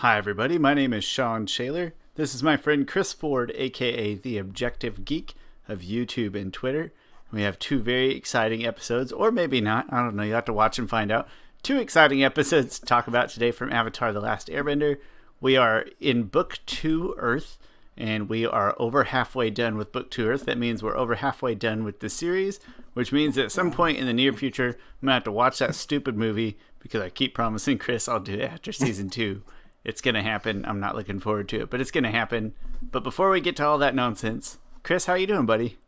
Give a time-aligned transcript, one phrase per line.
[0.00, 0.56] Hi, everybody.
[0.56, 1.92] My name is Sean Shaler.
[2.14, 5.34] This is my friend Chris Ford, aka The Objective Geek
[5.68, 6.94] of YouTube and Twitter.
[7.30, 9.92] We have two very exciting episodes, or maybe not.
[9.92, 10.22] I don't know.
[10.22, 11.28] You have to watch and find out.
[11.62, 14.96] Two exciting episodes to talk about today from Avatar The Last Airbender.
[15.38, 17.58] We are in Book 2 Earth,
[17.94, 20.46] and we are over halfway done with Book 2 Earth.
[20.46, 22.58] That means we're over halfway done with the series,
[22.94, 25.58] which means at some point in the near future, I'm going to have to watch
[25.58, 29.42] that stupid movie because I keep promising Chris I'll do it after season 2.
[29.84, 30.64] It's going to happen.
[30.66, 32.54] I'm not looking forward to it, but it's going to happen.
[32.82, 35.78] But before we get to all that nonsense, Chris, how are you doing, buddy?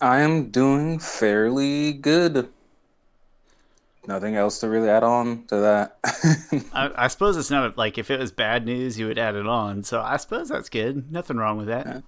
[0.00, 2.48] I am doing fairly good.
[4.06, 5.96] Nothing else to really add on to that.
[6.74, 9.46] I, I, suppose it's not like if it was bad news, you would add it
[9.46, 9.82] on.
[9.82, 11.10] So I suppose that's good.
[11.10, 11.86] Nothing wrong with that.
[11.86, 12.00] Yeah.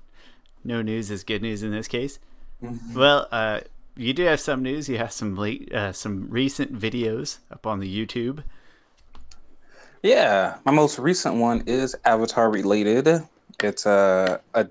[0.62, 2.18] No news is good news in this case.
[2.62, 2.98] Mm-hmm.
[2.98, 3.60] Well, uh,
[3.96, 4.88] you do have some news.
[4.88, 8.42] You have some late, uh, some recent videos up on the YouTube.
[10.06, 13.08] Yeah, my most recent one is Avatar related.
[13.60, 14.68] It's a, a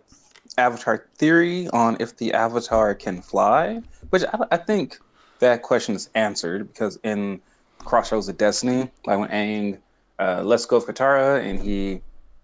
[0.57, 4.97] Avatar theory on if the Avatar can fly, which I, I think
[5.39, 7.41] that question is answered because in
[7.79, 9.77] Crossroads of Destiny, like when Aang
[10.19, 12.01] uh, lets go of Katara and he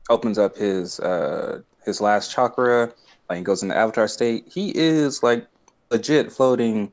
[0.09, 2.91] opens up his uh, his last chakra,
[3.29, 5.47] like he goes into Avatar state, he is like
[5.91, 6.91] legit floating,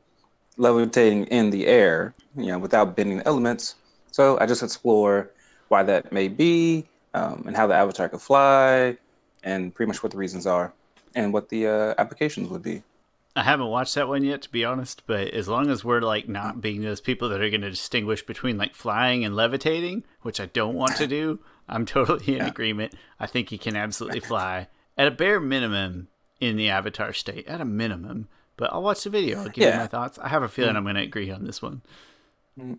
[0.59, 3.75] levitating in the air, you know, without bending the elements.
[4.13, 5.33] So I just explore
[5.69, 8.97] why that may be, um, and how the avatar could fly,
[9.43, 10.73] and pretty much what the reasons are,
[11.15, 12.83] and what the uh, applications would be.
[13.39, 15.07] I haven't watched that one yet, to be honest.
[15.07, 18.27] But as long as we're like not being those people that are going to distinguish
[18.27, 22.49] between like flying and levitating, which I don't want to do, I'm totally in yeah.
[22.49, 22.95] agreement.
[23.21, 26.09] I think he can absolutely fly at a bare minimum
[26.41, 28.27] in the Avatar state, at a minimum.
[28.57, 29.39] But I'll watch the video.
[29.39, 29.75] I'll give yeah.
[29.75, 30.19] you my thoughts.
[30.19, 30.79] I have a feeling mm.
[30.79, 31.83] I'm going to agree on this one.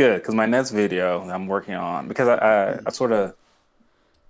[0.00, 3.34] Good, because my next video I'm working on because I I, I sort of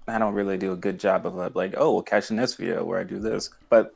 [0.08, 2.82] I don't really do a good job of like oh we'll catch the next video
[2.82, 3.94] where I do this, but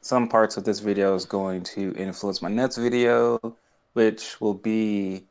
[0.00, 3.54] some parts of this video is going to influence my next video,
[3.92, 5.24] which will be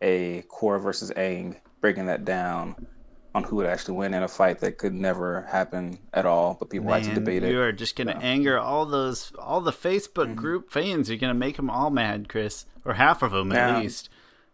[0.00, 2.86] a Korra versus Aang, breaking that down
[3.34, 6.70] on who would actually win in a fight that could never happen at all, but
[6.70, 7.50] people Man, like to debate it.
[7.50, 8.20] You are just gonna so.
[8.20, 10.36] anger all those all the Facebook mm-hmm.
[10.36, 11.10] group fans.
[11.10, 14.08] You're gonna make them all mad, Chris, or half of them at least.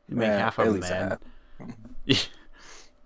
[0.08, 1.18] You make yeah, half of them mad.
[2.06, 2.18] you're,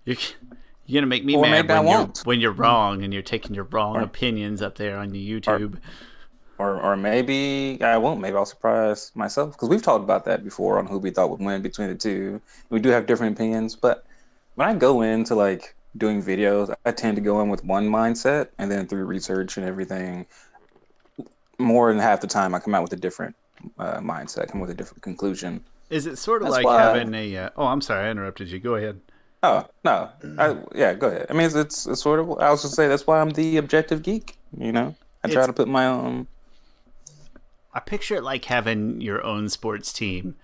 [0.05, 3.97] you're gonna make me mad when you're, when you're wrong and you're taking your wrong
[3.97, 5.79] or, opinions up there on the YouTube.
[6.57, 8.19] Or, or, or maybe I won't.
[8.19, 11.39] Maybe I'll surprise myself because we've talked about that before on who we thought would
[11.39, 12.41] win between the two.
[12.69, 14.05] We do have different opinions, but
[14.55, 18.49] when I go into like doing videos, I tend to go in with one mindset,
[18.57, 20.25] and then through research and everything,
[21.57, 23.35] more than half the time I come out with a different
[23.77, 25.63] uh, mindset, come with a different conclusion.
[25.91, 27.37] Is it sort of That's like having a?
[27.37, 28.59] Uh, oh, I'm sorry, I interrupted you.
[28.59, 28.99] Go ahead.
[29.43, 31.25] Oh no, I, yeah, go ahead.
[31.29, 32.31] I mean, it's, it's, it's sort of.
[32.39, 34.37] I was just say that's why I'm the objective geek.
[34.57, 36.27] You know, I try to put my own.
[37.73, 40.35] I picture it like having your own sports team,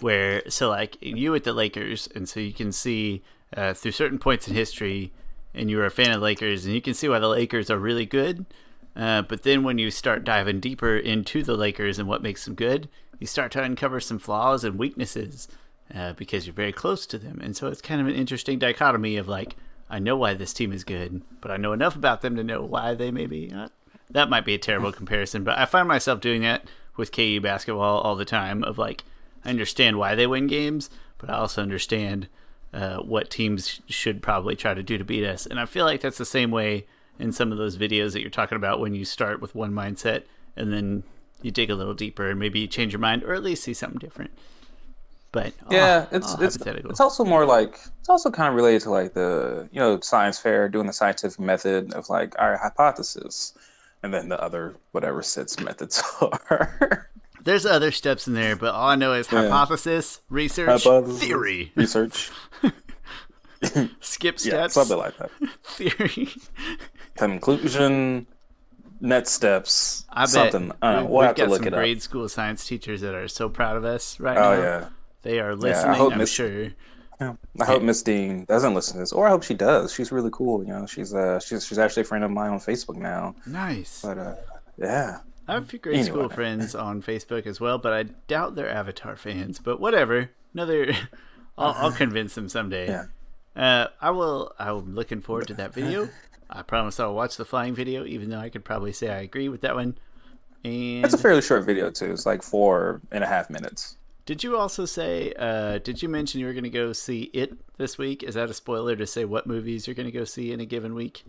[0.00, 3.22] where so like you at the Lakers, and so you can see
[3.56, 5.12] uh, through certain points in history,
[5.52, 8.06] and you're a fan of Lakers, and you can see why the Lakers are really
[8.06, 8.46] good.
[8.96, 12.54] Uh, but then when you start diving deeper into the Lakers and what makes them
[12.54, 12.88] good,
[13.24, 15.48] you start to uncover some flaws and weaknesses
[15.94, 17.40] uh, because you're very close to them.
[17.42, 19.56] And so it's kind of an interesting dichotomy of like,
[19.88, 22.60] I know why this team is good, but I know enough about them to know
[22.62, 23.72] why they may be not.
[24.10, 26.66] That might be a terrible comparison, but I find myself doing that
[26.98, 28.62] with KU basketball all the time.
[28.62, 29.04] Of like,
[29.42, 32.28] I understand why they win games, but I also understand
[32.74, 35.46] uh, what teams should probably try to do to beat us.
[35.46, 36.84] And I feel like that's the same way
[37.18, 40.24] in some of those videos that you're talking about when you start with one mindset
[40.56, 41.04] and then
[41.44, 43.74] you dig a little deeper and maybe you change your mind or at least see
[43.74, 44.30] something different.
[45.30, 48.82] But oh, yeah, oh, it's it's it's also more like it's also kind of related
[48.82, 53.52] to like the you know science fair doing the scientific method of like our hypothesis,
[54.04, 57.10] and then the other whatever sits methods are.
[57.42, 59.42] There's other steps in there, but all I know is yeah.
[59.42, 62.30] hypothesis, research, hypothesis, theory, research.
[63.62, 63.90] Skip
[64.38, 65.30] steps, yeah, something like that.
[65.64, 66.28] Theory,
[67.16, 68.28] conclusion,
[69.04, 70.04] next steps.
[70.10, 70.68] I something.
[70.68, 72.02] bet uh, we'll have to look some grade up.
[72.02, 74.62] school science teachers that are so proud of us right oh, now.
[74.62, 74.88] yeah,
[75.22, 75.94] they are listening.
[75.94, 76.70] Yeah, I am Miss, sure.
[77.20, 79.92] Yeah, I hope Miss Dean doesn't listen to this, or I hope she does.
[79.92, 80.64] She's really cool.
[80.64, 83.36] You know, she's uh, she's she's actually a friend of mine on Facebook now.
[83.46, 84.02] Nice.
[84.02, 84.34] But uh,
[84.78, 85.20] yeah.
[85.46, 86.10] I have a few grade anyway.
[86.10, 89.58] school friends on Facebook as well, but I doubt they're Avatar fans.
[89.58, 90.30] But whatever.
[90.54, 90.94] Another,
[91.58, 92.88] I'll, I'll convince them someday.
[92.88, 93.04] Yeah.
[93.54, 94.52] Uh, I will.
[94.58, 96.08] I'm looking forward to that video.
[96.50, 99.48] I promise I'll watch the flying video, even though I could probably say I agree
[99.48, 99.96] with that one.
[100.64, 102.10] And it's a fairly short video too.
[102.12, 103.96] It's like four and a half minutes.
[104.26, 105.34] Did you also say?
[105.38, 108.22] Uh, did you mention you were going to go see it this week?
[108.22, 110.64] Is that a spoiler to say what movies you're going to go see in a
[110.64, 111.24] given week?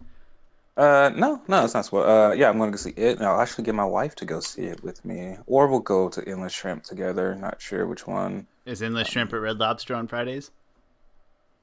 [0.78, 2.08] Uh, no, no, it's not spoiler.
[2.08, 3.18] Uh, yeah, I'm going to go see it.
[3.18, 6.08] And I'll actually get my wife to go see it with me, or we'll go
[6.08, 7.36] to Endless Shrimp together.
[7.36, 8.48] Not sure which one.
[8.66, 10.52] Is Endless Shrimp at Red Lobster on Fridays?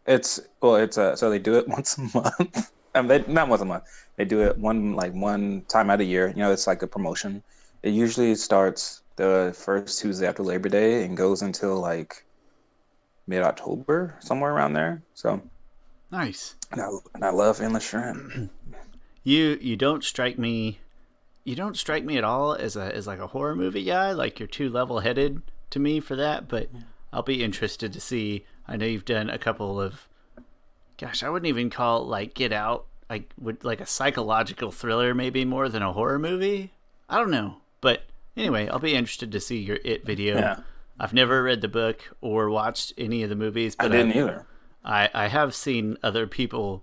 [0.06, 2.72] It's well, it's uh, so they do it once a month.
[2.94, 3.84] Mean, they, not once a month.
[4.16, 6.28] They do it one like one time out of year.
[6.28, 7.42] You know, it's like a promotion.
[7.82, 12.24] It usually starts the first Tuesday after Labor Day and goes until like
[13.26, 15.02] mid October, somewhere around there.
[15.14, 15.40] So
[16.10, 16.54] nice.
[16.70, 18.50] And I, and I love Endless Shrimp.
[19.24, 20.80] you you don't strike me
[21.44, 24.12] you don't strike me at all as a as like a horror movie guy.
[24.12, 26.68] Like you're too level headed to me for that, but
[27.12, 28.44] I'll be interested to see.
[28.68, 30.08] I know you've done a couple of
[31.02, 35.44] gosh, I wouldn't even call like Get Out like would like a psychological thriller maybe
[35.44, 36.70] more than a horror movie.
[37.08, 37.56] I don't know.
[37.82, 38.04] But
[38.36, 40.38] anyway, I'll be interested to see your it video.
[40.38, 40.56] Yeah.
[40.98, 44.18] I've never read the book or watched any of the movies, But I didn't I've-
[44.20, 44.46] either.
[44.84, 46.82] I, I have seen other people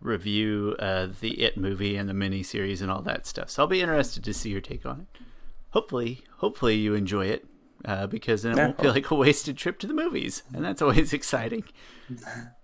[0.00, 3.50] review uh, the It movie and the miniseries and all that stuff.
[3.50, 5.20] So I'll be interested to see your take on it.
[5.70, 7.44] Hopefully, hopefully you enjoy it
[7.84, 8.64] uh, because then it Yeah.
[8.66, 11.64] won't feel like a wasted trip to the movies, and that's always exciting.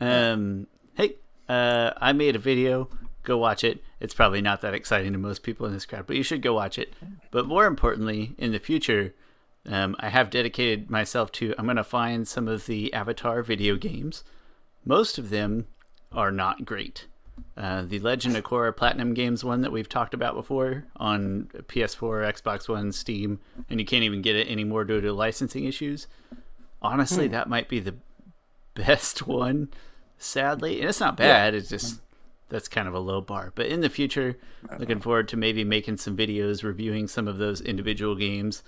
[0.00, 1.16] Um, hey,
[1.48, 2.88] uh, I made a video.
[3.22, 3.82] Go watch it.
[4.00, 6.54] It's probably not that exciting to most people in this crowd, but you should go
[6.54, 6.92] watch it.
[7.30, 9.14] But more importantly, in the future,
[9.66, 11.54] um, I have dedicated myself to.
[11.56, 14.24] I'm going to find some of the Avatar video games.
[14.84, 15.66] Most of them
[16.12, 17.06] are not great.
[17.56, 22.32] Uh, the Legend of Korra Platinum Games one that we've talked about before on PS4,
[22.32, 26.06] Xbox One, Steam, and you can't even get it anymore due to licensing issues.
[26.82, 27.94] Honestly, that might be the
[28.74, 29.68] best one,
[30.24, 30.80] sadly.
[30.80, 32.00] And it's not bad, it's just
[32.48, 33.52] that's kind of a low bar.
[33.54, 34.76] But in the future, uh-huh.
[34.78, 38.62] looking forward to maybe making some videos reviewing some of those individual games.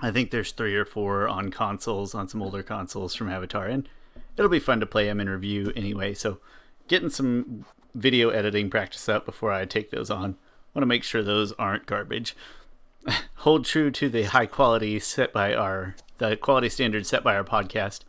[0.00, 3.88] I think there's three or four on consoles, on some older consoles from Avatar, and
[4.36, 6.12] it'll be fun to play them and review anyway.
[6.14, 6.38] So,
[6.88, 7.64] getting some
[7.94, 10.36] video editing practice up before I take those on.
[10.74, 12.36] Want to make sure those aren't garbage.
[13.36, 17.44] Hold true to the high quality set by our the quality standards set by our
[17.44, 18.00] podcast.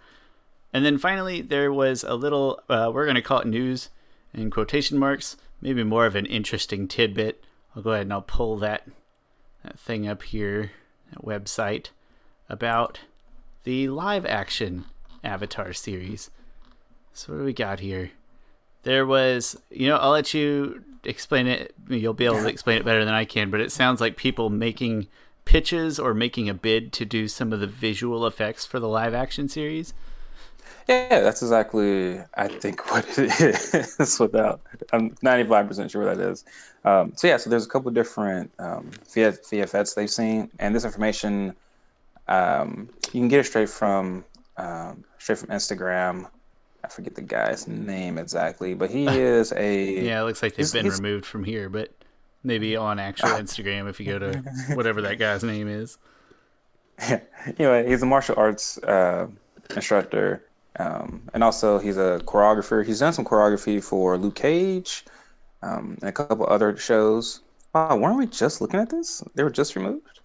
[0.73, 3.89] And then finally, there was a little, uh, we're going to call it news
[4.33, 7.43] in quotation marks, maybe more of an interesting tidbit.
[7.75, 8.87] I'll go ahead and I'll pull that,
[9.63, 10.71] that thing up here,
[11.11, 11.89] that website,
[12.49, 12.99] about
[13.63, 14.85] the live action
[15.23, 16.29] Avatar series.
[17.13, 18.11] So, what do we got here?
[18.83, 21.73] There was, you know, I'll let you explain it.
[21.89, 24.49] You'll be able to explain it better than I can, but it sounds like people
[24.49, 25.07] making
[25.45, 29.13] pitches or making a bid to do some of the visual effects for the live
[29.13, 29.93] action series.
[30.87, 34.19] Yeah, that's exactly I think what it is.
[34.19, 34.61] Without,
[34.93, 36.45] I'm 95 percent sure what that is.
[36.85, 40.85] Um, so yeah, so there's a couple different um, VF, VFX they've seen, and this
[40.85, 41.53] information
[42.27, 44.23] um, you can get it straight from
[44.57, 46.29] um, straight from Instagram.
[46.83, 50.57] I forget the guy's name exactly, but he is a Yeah, it looks like they've
[50.59, 51.91] He's- been he's- removed from here, but
[52.43, 54.37] maybe on actual Instagram if you go to
[54.73, 55.97] whatever that guy's name is.
[56.99, 57.19] Yeah.
[57.57, 59.27] anyway, he's a martial arts uh,
[59.75, 60.43] instructor,
[60.79, 62.85] um, and also he's a choreographer.
[62.85, 65.05] He's done some choreography for Luke Cage
[65.63, 67.41] um, and a couple other shows.
[67.73, 69.23] Wow, weren't we just looking at this?
[69.35, 70.19] They were just removed.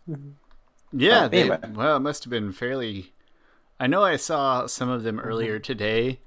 [0.93, 1.59] Yeah, Oh, they, anyway.
[1.75, 3.13] well, it must have been fairly.
[3.81, 6.21] I know I saw some of them earlier today,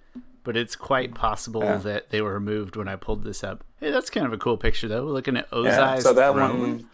[0.43, 1.77] but it's quite possible Yeah.
[1.77, 3.63] that they were removed when I pulled this up.
[3.79, 5.03] Hey, that's kind of a cool picture though.
[5.05, 6.59] Looking at Ozai's Yeah, so that throne.
[6.61, 6.89] one.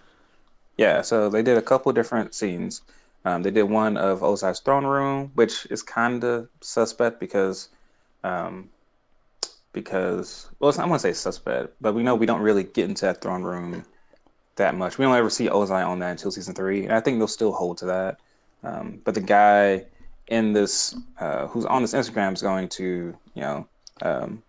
[0.78, 2.82] Yeah, so they did a couple different scenes.
[3.24, 7.70] Um, they did one of Ozai's throne room, which is kind of suspect because,
[8.24, 8.70] um,
[9.74, 13.06] because well, I won't gonna say suspect, but we know we don't really get into
[13.06, 13.86] that throne room
[14.56, 14.98] that much.
[14.98, 17.52] We don't ever see Ozai on that until season three, and I think they'll still
[17.52, 18.20] hold to that.
[18.64, 19.86] Um, but the guy
[20.28, 23.68] in this, uh, who's on this Instagram, is going to, you know,
[24.02, 24.44] um,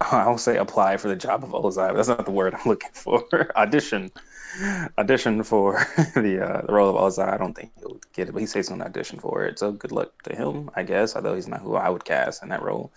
[0.00, 1.88] I won't say apply for the job of Ozai.
[1.88, 3.24] but That's not the word I'm looking for.
[3.56, 4.10] audition,
[4.98, 7.32] audition for the uh, the role of Ozai.
[7.32, 9.58] I don't think he'll get it, but he says he's going to audition for it.
[9.58, 11.16] So good luck to him, I guess.
[11.16, 12.92] Although he's not who I would cast in that role.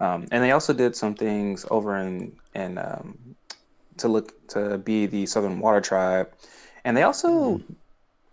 [0.00, 3.36] Um, and they also did some things over in in um,
[3.98, 6.30] to look to be the Southern Water Tribe,
[6.84, 7.60] and they also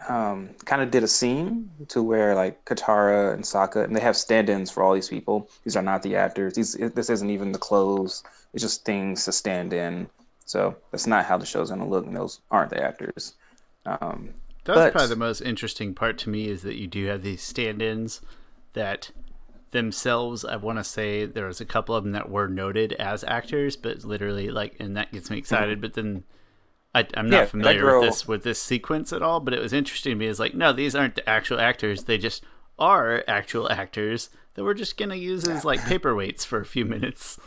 [0.07, 4.15] um, kind of did a scene to where like Katara and Sokka, and they have
[4.15, 5.49] stand-ins for all these people.
[5.63, 6.53] These are not the actors.
[6.53, 8.23] These this isn't even the clothes.
[8.53, 10.07] It's just things to stand in.
[10.47, 13.35] So that's not how the show's gonna look, and those aren't the actors.
[13.85, 17.21] Um, That's But- probably the most interesting part to me is that you do have
[17.21, 18.21] these stand-ins
[18.73, 19.11] that
[19.71, 20.43] themselves.
[20.43, 23.77] I want to say there was a couple of them that were noted as actors,
[23.77, 25.79] but literally like, and that gets me excited.
[25.79, 26.23] But then
[26.93, 28.01] I, am not familiar girl...
[28.01, 30.27] with this with this sequence at all, but it was interesting to me.
[30.27, 32.43] It's like, no, these aren't the actual actors; they just
[32.79, 37.39] are actual actors that we're just gonna use as like paperweights for a few minutes.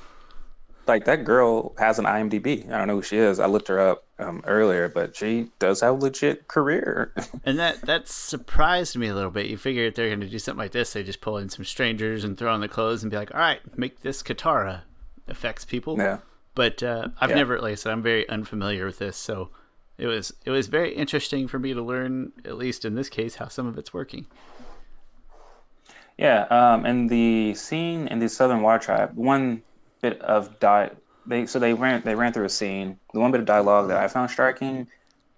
[0.91, 2.69] Like that girl has an IMDb.
[2.69, 3.39] I don't know who she is.
[3.39, 7.15] I looked her up um, earlier, but she does have a legit career.
[7.45, 9.47] and that that surprised me a little bit.
[9.47, 12.25] You figure if they're gonna do something like this, they just pull in some strangers
[12.25, 14.83] and throw on the clothes and be like, "All right, make this Katara."
[15.29, 15.97] Affects people.
[15.97, 16.19] Yeah.
[16.57, 17.37] But uh, I've yeah.
[17.37, 19.51] never, like I said, I'm very unfamiliar with this, so
[19.97, 23.37] it was it was very interesting for me to learn, at least in this case,
[23.37, 24.27] how some of it's working.
[26.19, 29.63] Yeah, um, and the scene in the Southern Water Tribe, one
[30.01, 30.91] bit of di-
[31.27, 32.99] they so they ran they ran through a scene.
[33.13, 34.87] The one bit of dialogue that I found striking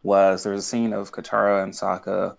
[0.02, 2.36] was there was a scene of Katara and Sokka,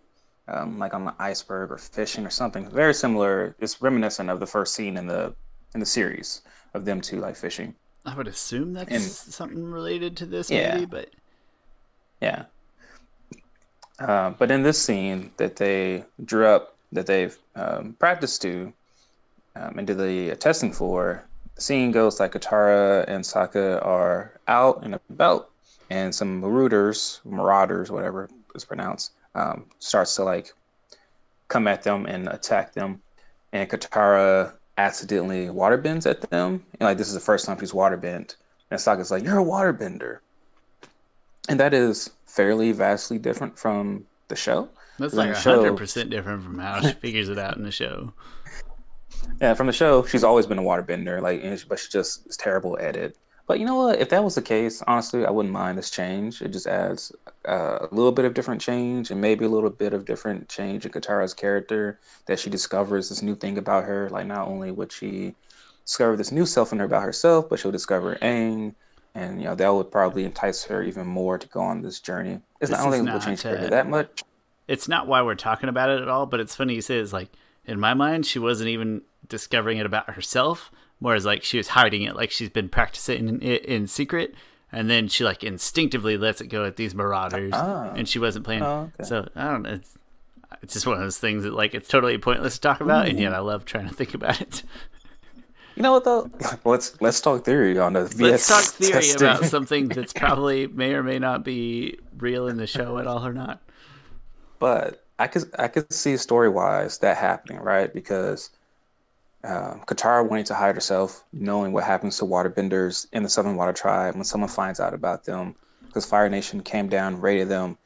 [0.47, 3.55] um, like on the iceberg or fishing or something very similar.
[3.59, 5.33] It's reminiscent of the first scene in the
[5.73, 6.41] in the series
[6.73, 7.75] of them two like fishing.
[8.05, 10.75] I would assume that's and, something related to this, yeah.
[10.75, 11.09] maybe, but
[12.21, 12.45] yeah.
[13.99, 18.73] Uh, but in this scene that they drew up, that they've um, practiced to
[19.55, 21.23] um, and did the testing for,
[21.57, 25.49] scene goes like Katara and Sokka are out and about,
[25.89, 30.53] and some marauders, marauders, whatever it's pronounced, um, starts to like
[31.47, 33.01] come at them and attack them.
[33.51, 36.65] And Katara accidentally waterbends at them.
[36.79, 38.35] And like this is the first time she's waterbent.
[38.71, 40.19] And Sokka's like, You're a waterbender.
[41.49, 44.69] And that is fairly vastly different from the show.
[44.99, 48.13] That's like hundred percent different from how she figures it out in the show.
[49.41, 52.77] Yeah, from the show, she's always been a waterbender, like, but she just is terrible
[52.79, 53.17] at it.
[53.45, 53.99] But you know what?
[53.99, 56.41] If that was the case, honestly, I wouldn't mind this change.
[56.41, 57.11] It just adds
[57.45, 60.85] uh, a little bit of different change and maybe a little bit of different change
[60.85, 64.09] in Katara's character that she discovers this new thing about her.
[64.09, 65.35] Like, not only would she
[65.85, 68.75] discover this new self in her about herself, but she'll discover Aang.
[69.13, 72.39] And, you know, that would probably entice her even more to go on this journey.
[72.61, 74.23] It's this not only will change her that much.
[74.69, 77.11] It's not why we're talking about it at all, but it's funny you say it's
[77.11, 77.29] like,
[77.65, 82.03] in my mind, she wasn't even discovering it about herself whereas like she was hiding
[82.03, 84.33] it like she's been practicing it in, secret
[84.71, 87.93] and then she like instinctively lets it go at these marauders oh.
[87.95, 89.07] and she wasn't playing oh, okay.
[89.07, 89.97] so i don't know it's,
[90.61, 93.09] it's just one of those things that like it's totally pointless to talk about Ooh.
[93.09, 94.63] and yet i love trying to think about it
[95.75, 96.29] you know what though
[96.65, 99.27] let's let's talk theory on the let's talk theory testing.
[99.27, 103.25] about something that's probably may or may not be real in the show at all
[103.25, 103.61] or not
[104.59, 108.51] but i could i could see story wise that happening right because
[109.43, 113.73] uh, Katara wanting to hide herself, knowing what happens to waterbenders in the Southern Water
[113.73, 117.77] Tribe when someone finds out about them, because Fire Nation came down, raided them,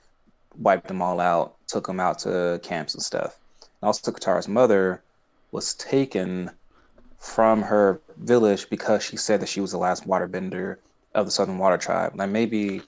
[0.57, 3.39] wiped them all out, took them out to camps and stuff.
[3.61, 5.01] And also, Katara's mother
[5.51, 6.51] was taken
[7.17, 10.77] from her village because she said that she was the last waterbender
[11.15, 12.13] of the Southern Water Tribe.
[12.15, 12.81] Like maybe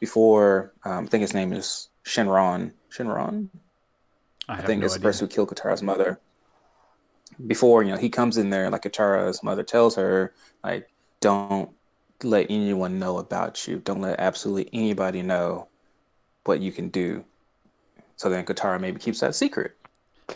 [0.00, 2.72] before, um, I think his name is Shenron.
[2.90, 3.48] Shenron?
[4.48, 5.02] I, I think no it's idea.
[5.02, 6.18] the person who killed Katara's mother
[7.46, 10.32] before you know he comes in there like Katara's mother tells her
[10.64, 10.88] like
[11.20, 11.70] don't
[12.22, 13.78] let anyone know about you.
[13.78, 15.68] Don't let absolutely anybody know
[16.44, 17.24] what you can do.
[18.16, 19.76] So then Katara maybe keeps that secret.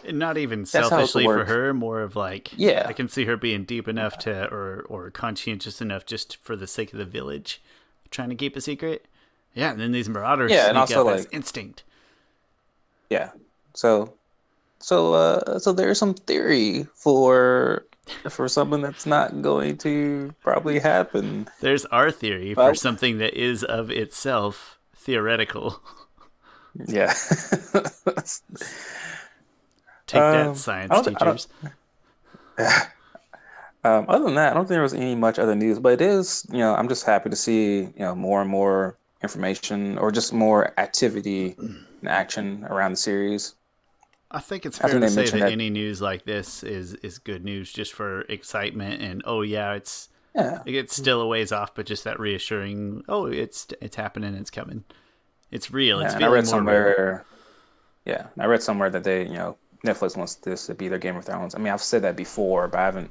[0.04, 2.84] And not even That's selfishly for her more of like yeah.
[2.86, 6.66] I can see her being deep enough to or or conscientious enough just for the
[6.66, 7.60] sake of the village
[8.10, 9.06] trying to keep a secret.
[9.54, 11.82] Yeah and then these marauders yeah and also like instinct.
[13.08, 13.30] Yeah.
[13.74, 14.14] So
[14.80, 17.86] so, uh, so there's some theory for
[18.28, 21.48] for something that's not going to probably happen.
[21.60, 25.80] There's our theory well, for something that is of itself theoretical.
[26.86, 27.12] Yeah.
[30.06, 31.48] Take um, that, science teachers.
[33.84, 36.00] um, other than that, I don't think there was any much other news, but it
[36.00, 40.10] is, you know, I'm just happy to see, you know, more and more information or
[40.10, 43.54] just more activity and action around the series.
[44.30, 47.44] I think it's fair to say that, that, any news like this is is good
[47.44, 50.62] news just for excitement and oh yeah, it's yeah.
[50.66, 54.84] it's still a ways off, but just that reassuring oh it's it's happening, it's coming,
[55.50, 56.00] it's real.
[56.00, 57.24] Yeah, it's I read somewhere,
[58.06, 58.14] real.
[58.14, 61.16] yeah, I read somewhere that they you know Netflix wants this to be their Game
[61.16, 61.54] of Thrones.
[61.54, 63.10] I mean, I've said that before, but I haven't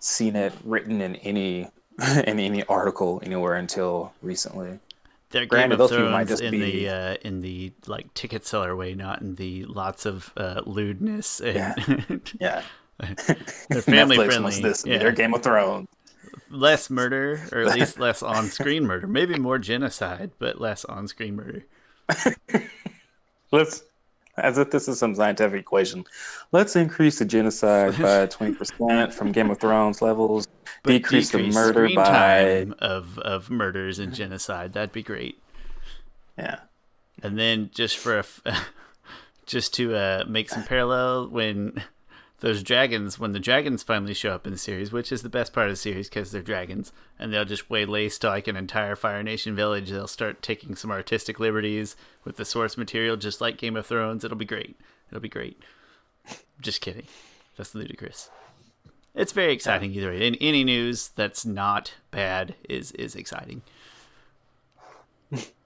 [0.00, 1.68] seen it written in any
[2.26, 4.78] in any article anywhere until recently.
[5.34, 6.60] They're Granted, Game of Thrones in be...
[6.60, 11.40] the uh, in the like ticket seller way, not in the lots of uh, lewdness.
[11.40, 12.62] And, yeah, yeah.
[13.68, 14.62] they're family friendly.
[14.62, 14.98] This yeah.
[14.98, 15.88] They're Game of Thrones.
[16.50, 19.08] Less murder, or at least less on-screen murder.
[19.08, 21.64] Maybe more genocide, but less on-screen murder.
[23.50, 23.82] Let's,
[24.38, 26.04] as if this is some scientific equation.
[26.52, 30.46] Let's increase the genocide by twenty percent from Game of Thrones levels
[30.84, 34.74] but decrease, decrease the murder by of of murders and genocide.
[34.74, 35.38] That'd be great.
[36.38, 36.60] Yeah.
[37.22, 38.42] And then just for a, f-
[39.46, 41.82] just to uh, make some parallel, when
[42.40, 45.54] those dragons, when the dragons finally show up in the series, which is the best
[45.54, 49.22] part of the series because they're dragons, and they'll just waylay like an entire Fire
[49.22, 49.88] Nation village.
[49.88, 54.24] They'll start taking some artistic liberties with the source material, just like Game of Thrones.
[54.24, 54.78] It'll be great.
[55.08, 55.58] It'll be great.
[56.60, 57.06] Just kidding.
[57.56, 58.28] That's ludicrous.
[59.14, 60.26] It's very exciting either way.
[60.26, 63.62] In any news that's not bad is is exciting.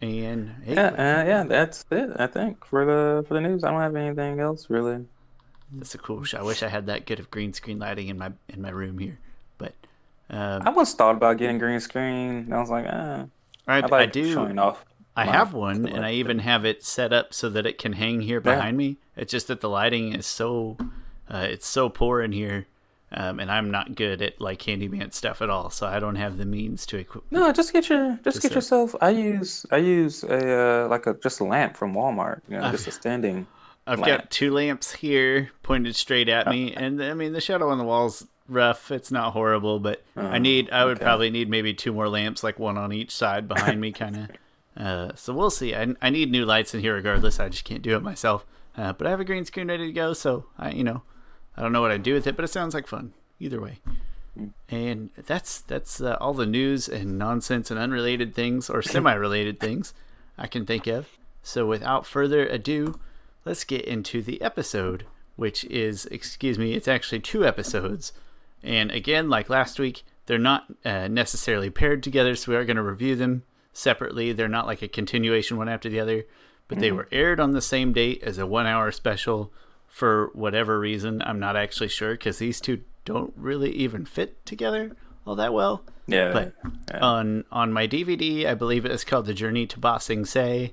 [0.00, 2.10] and hey, Yeah, uh, yeah, that's it.
[2.16, 5.04] I think for the for the news, I don't have anything else really.
[5.72, 6.40] that's a cool shot.
[6.40, 8.98] I wish I had that good of green screen lighting in my in my room
[8.98, 9.18] here,
[9.58, 9.74] but
[10.30, 12.30] um, I once thought about getting green screen.
[12.46, 13.26] And I was like, ah,
[13.66, 14.32] I, I like I do.
[14.32, 14.84] showing off.
[15.16, 18.20] I have one, and I even have it set up so that it can hang
[18.22, 18.96] here behind me.
[19.16, 20.78] It's just that the lighting is so,
[21.30, 22.66] uh, it's so poor in here,
[23.12, 25.70] um, and I'm not good at like handyman stuff at all.
[25.70, 27.24] So I don't have the means to equip.
[27.30, 28.94] No, just get your just, Just get a- yourself.
[29.00, 32.40] I use I use a uh, like a just a lamp from Walmart.
[32.48, 33.46] You know, just a standing.
[33.86, 34.22] I've lamp.
[34.22, 37.84] got two lamps here pointed straight at me, and I mean the shadow on the
[37.84, 38.90] walls rough.
[38.90, 40.70] It's not horrible, but I need.
[40.70, 41.04] I would okay.
[41.04, 44.28] probably need maybe two more lamps, like one on each side behind me, kind of.
[44.76, 45.74] Uh, so we'll see.
[45.74, 47.40] I, I need new lights in here regardless.
[47.40, 48.46] I just can't do it myself.
[48.78, 51.02] Uh, but I have a green screen ready to go, so I you know
[51.60, 53.80] I don't know what I'd do with it, but it sounds like fun either way.
[54.70, 59.92] And that's that's uh, all the news and nonsense and unrelated things or semi-related things
[60.38, 61.06] I can think of.
[61.42, 62.98] So without further ado,
[63.44, 65.04] let's get into the episode,
[65.36, 68.14] which is excuse me, it's actually two episodes.
[68.62, 72.78] And again, like last week, they're not uh, necessarily paired together, so we are going
[72.78, 73.42] to review them
[73.74, 74.32] separately.
[74.32, 76.24] They're not like a continuation one after the other,
[76.68, 79.52] but they were aired on the same date as a one-hour special
[79.90, 81.20] for whatever reason.
[81.22, 85.82] I'm not actually sure because these two don't really even fit together all that well.
[86.06, 86.54] Yeah, But
[86.90, 87.00] yeah.
[87.00, 90.72] on on my DVD, I believe it is called The Journey to Ba Sing Se.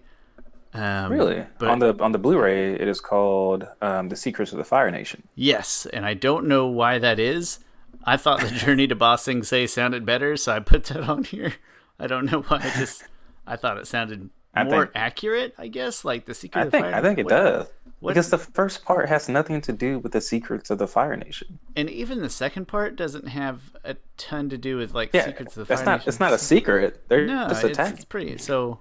[0.73, 4.57] Um, really but- on the on the Blu-ray, it is called um, "The Secrets of
[4.57, 7.59] the Fire Nation." Yes, and I don't know why that is.
[8.03, 11.23] I thought the Journey to Ba Sing Se sounded better, so I put that on
[11.23, 11.53] here.
[11.99, 12.57] I don't know why.
[12.57, 13.03] I just
[13.45, 14.29] I thought it sounded
[14.61, 15.53] I more think- accurate.
[15.57, 16.61] I guess like the secret.
[16.61, 17.67] I of think Fire I think it does
[17.99, 21.15] what- because the first part has nothing to do with the secrets of the Fire
[21.15, 21.59] Nation.
[21.75, 25.57] and even the second part doesn't have a ton to do with like Yeah, secrets
[25.57, 25.97] of the Fire not.
[25.99, 26.09] Nation.
[26.09, 27.01] It's not a secret.
[27.07, 27.95] They're No, just it's, attacking.
[27.95, 28.37] it's pretty.
[28.37, 28.79] So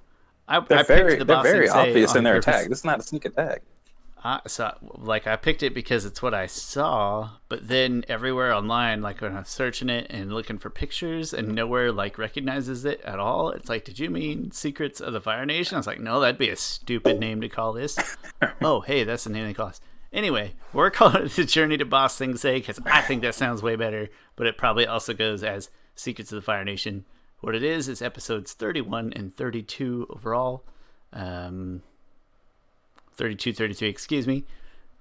[0.49, 2.47] I, They're I very, the they're very obvious in their purpose.
[2.55, 2.69] attack.
[2.69, 3.63] This is not a sneak attack.
[4.27, 9.01] I saw like I picked it because it's what I saw, but then everywhere online,
[9.01, 13.21] like when I'm searching it and looking for pictures, and nowhere like recognizes it at
[13.21, 13.51] all.
[13.51, 15.77] It's like, did you mean Secrets of the Fire Nation?
[15.77, 17.99] I was like, no, that'd be a stupid name to call this.
[18.63, 19.81] oh, hey, that's the name they call us.
[20.13, 23.63] Anyway, we're calling it the Journey to Ba Sing Se because I think that sounds
[23.63, 27.05] way better, but it probably also goes as Secrets of the Fire Nation.
[27.41, 30.65] What it is is episodes 31 and 32 overall.
[31.13, 31.83] Um,
[33.17, 34.45] 32, 33, excuse me.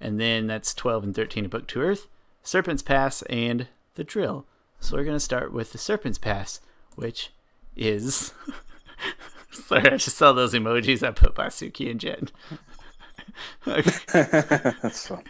[0.00, 2.06] And then that's 12 and 13 to Book to Earth,
[2.42, 4.46] Serpent's Pass, and The Drill.
[4.80, 6.60] So we're going to start with the Serpent's Pass,
[6.96, 7.30] which
[7.76, 8.32] is.
[9.50, 12.30] Sorry, I just saw those emojis I put by Suki and Jet.
[13.64, 15.24] That's fun.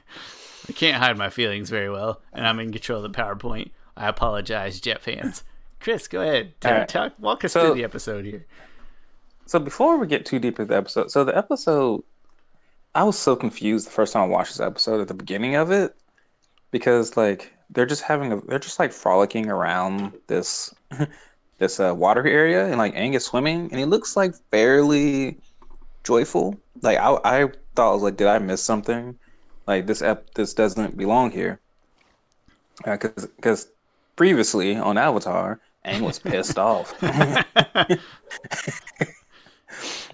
[0.69, 3.71] I can't hide my feelings very well, and I'm in control of the PowerPoint.
[3.97, 5.45] I apologize, Jet fans.
[5.79, 6.55] Chris, go ahead.
[6.61, 6.89] Tell, right.
[6.89, 8.47] talk, walk us So- through the episode here.
[9.49, 12.03] So before we get too deep into the episode, so the episode,
[12.97, 15.71] I was so confused the first time I watched this episode at the beginning of
[15.71, 15.95] it,
[16.71, 20.75] because like they're just having a, they're just like frolicking around this,
[21.59, 25.39] this uh, water area, and like Aang is swimming, and he looks like fairly
[26.05, 26.59] joyful.
[26.81, 29.19] Like I, I thought I was like, did I miss something?
[29.67, 31.61] Like this ep, this doesn't belong here,
[32.83, 33.69] because because
[34.17, 36.95] previously on Avatar, Aang was pissed off.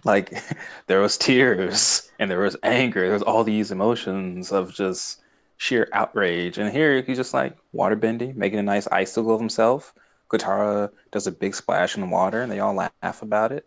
[0.05, 0.43] like
[0.87, 3.03] there was tears and there was anger.
[3.03, 5.21] There was all these emotions of just
[5.57, 6.59] sheer outrage.
[6.59, 9.95] And here he's just like water bending making a nice icicle of himself.
[10.29, 13.67] Katara does a big splash in the water and they all laugh about it.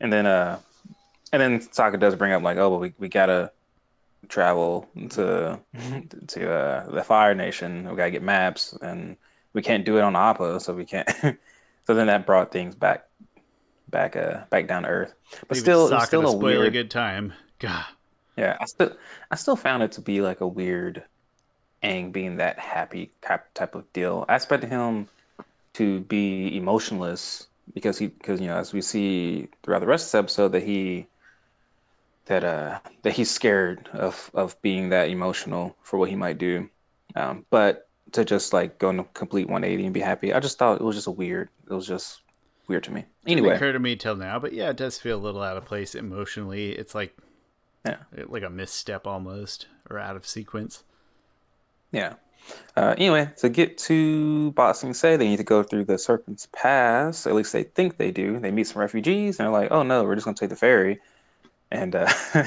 [0.00, 0.58] And then uh
[1.32, 3.52] and then Sokka does bring up like oh well we, we gotta
[4.28, 5.58] travel to
[6.28, 7.88] to uh, the Fire Nation.
[7.88, 9.16] We gotta get maps and
[9.52, 11.08] we can't do it on Appa so we can't
[11.86, 13.06] so then that brought things back
[13.90, 15.14] back uh back down to earth
[15.48, 17.32] but it still it's still a spoil a weird good time.
[17.58, 17.84] God.
[18.36, 18.96] yeah i still
[19.30, 21.02] i still found it to be like a weird
[21.82, 25.08] Aang being that happy type type of deal i expected him
[25.74, 30.06] to be emotionless because he because you know as we see throughout the rest of
[30.08, 31.06] this episode that he
[32.26, 36.68] that uh that he's scared of of being that emotional for what he might do
[37.16, 40.58] um but to just like go in a complete 180 and be happy i just
[40.58, 42.22] thought it was just a weird it was just
[42.70, 43.04] weird to me.
[43.26, 45.58] Didn't Anyway, occur to me till now, but yeah, it does feel a little out
[45.58, 46.72] of place emotionally.
[46.72, 47.14] It's like
[47.84, 47.96] yeah,
[48.28, 50.84] like a misstep almost, or out of sequence.
[51.92, 52.14] yeah.
[52.76, 56.48] Uh, anyway, to get to Ba Sing Se, they need to go through the Serpent's
[56.52, 57.26] Pass.
[57.26, 58.38] At least they think they do.
[58.40, 60.56] They meet some refugees, and they're like, "Oh no, we're just going to take the
[60.56, 61.00] ferry,"
[61.70, 62.08] and uh,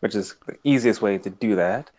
[0.00, 1.90] which is the easiest way to do that.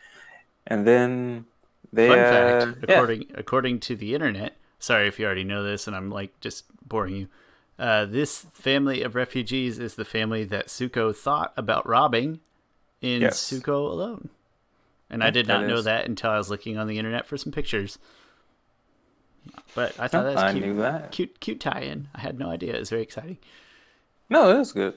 [0.67, 1.45] And then
[1.91, 2.95] they, Fun uh, fact, yeah.
[2.95, 6.65] according according to the internet, sorry if you already know this, and I'm like just
[6.88, 7.28] boring you.
[7.79, 12.39] Uh, this family of refugees is the family that Zuko thought about robbing
[13.01, 13.51] in Yes.
[13.51, 14.29] Zuko alone.
[15.09, 17.25] And I did that not know is- that until I was looking on the internet
[17.25, 17.97] for some pictures.
[19.75, 20.65] But I thought that was I cute.
[20.65, 21.12] knew that.
[21.12, 22.07] Cute, cute tie-in.
[22.15, 22.75] I had no idea.
[22.75, 23.38] It was very exciting.
[24.29, 24.93] No, it is good.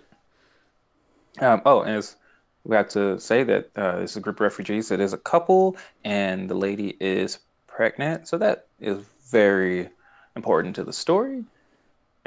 [1.40, 2.16] Um, oh, and it's,
[2.64, 4.90] we have to say that uh, it's a group of refugees.
[4.90, 9.88] It is a couple, and the lady is pregnant, so that is very
[10.36, 11.44] important to the story.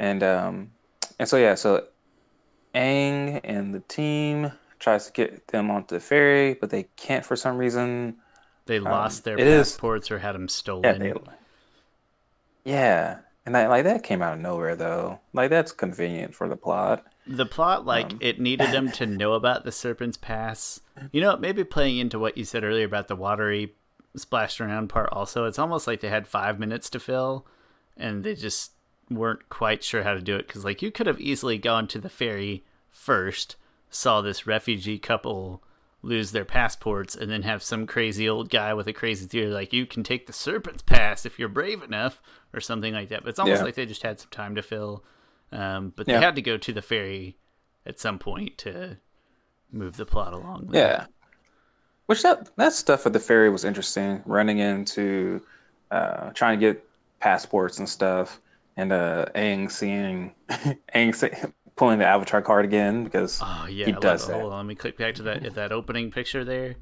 [0.00, 0.70] And um,
[1.20, 1.84] and so yeah, so
[2.74, 7.36] Aang and the team tries to get them onto the ferry, but they can't for
[7.36, 8.16] some reason.
[8.66, 10.98] They lost their Um, it is- passports or had them Yeah, stolen.
[10.98, 11.12] they,
[12.64, 15.20] yeah, and that like that came out of nowhere though.
[15.32, 17.04] Like that's convenient for the plot.
[17.26, 20.80] The plot, like Um, it needed them to know about the Serpent's Pass.
[21.12, 23.74] You know, maybe playing into what you said earlier about the watery
[24.16, 25.08] splashed around part.
[25.12, 27.46] Also, it's almost like they had five minutes to fill,
[27.96, 28.72] and they just
[29.10, 30.46] weren't quite sure how to do it.
[30.46, 33.56] Because like you could have easily gone to the ferry first,
[33.90, 35.62] saw this refugee couple
[36.02, 39.72] lose their passports, and then have some crazy old guy with a crazy theory like
[39.72, 42.22] you can take the Serpent's Pass if you're brave enough,
[42.54, 43.22] or something like that.
[43.22, 43.64] But it's almost Yeah.
[43.64, 45.04] like they just had some time to fill.
[45.52, 46.20] Um, but they Yeah.
[46.20, 47.36] had to go to the ferry
[47.84, 48.96] at some point to
[49.72, 50.70] move the plot along.
[50.72, 51.06] Yeah.
[52.06, 54.22] Which that that stuff at the ferry was interesting.
[54.24, 55.42] Running into,
[55.90, 56.88] uh, trying to get
[57.20, 58.40] passports and stuff,
[58.76, 60.34] and uh, Aang seeing
[60.94, 61.30] Aang see,
[61.76, 64.40] pulling the Avatar card again because Oh yeah, he does that.
[64.40, 66.76] Hold on, let me click back to that that opening picture there.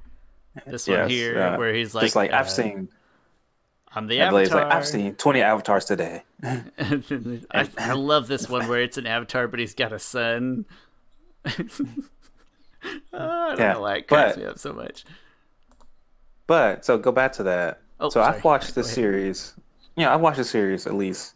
[0.67, 2.89] This one here, uh, where he's like, just like uh, I've seen,
[3.95, 4.65] I'm the avatar.
[4.65, 6.25] like I've seen twenty avatars today.
[6.43, 10.65] I, I love this one where it's an avatar, but he's got a son.
[11.47, 11.51] Oh,
[13.13, 15.05] I don't Yeah, know why it cracks but- me up so much.
[16.47, 17.83] But so go back to that.
[18.01, 18.37] Oh, so sorry.
[18.37, 19.55] I've watched the series.
[19.97, 21.35] You know, I've watched the series at least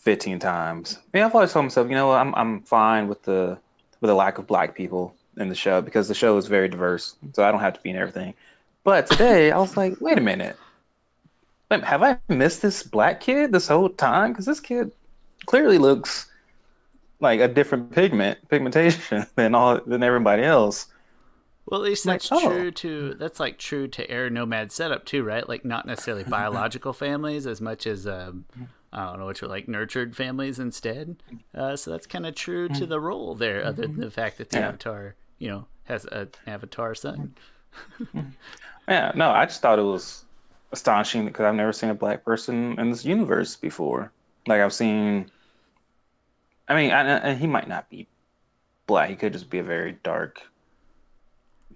[0.00, 0.98] fifteen times.
[0.98, 3.58] I mean, I've always told myself, you know, I'm I'm fine with the
[4.00, 7.16] with the lack of black people in the show because the show is very diverse,
[7.32, 8.34] so I don't have to be in everything.
[8.82, 10.56] But today, I was like, wait a minute,
[11.70, 14.32] wait, have I missed this black kid this whole time?
[14.32, 14.90] Because this kid
[15.46, 16.26] clearly looks
[17.20, 20.86] like a different pigment pigmentation than all than everybody else.
[21.66, 22.48] Well, at least Like, that's oh.
[22.48, 25.48] true to that's like true to air nomad setup too, right?
[25.48, 28.46] Like not necessarily biological families as much as um,
[28.92, 31.22] I don't know, which are like nurtured families instead.
[31.54, 33.04] Uh, so that's kind of true to the mm-hmm.
[33.04, 34.00] role there, other than mm-hmm.
[34.00, 34.68] the fact that the Yeah.
[34.68, 37.34] avatar, you know, has an avatar son.
[38.00, 38.20] Mm-hmm.
[38.88, 40.24] Yeah, no, I just thought it was
[40.72, 44.10] astonishing because I've never seen a black person in this universe before.
[44.48, 45.30] Like I've seen,
[46.68, 48.08] I mean, and he might not be
[48.86, 50.42] black; he could just be a very dark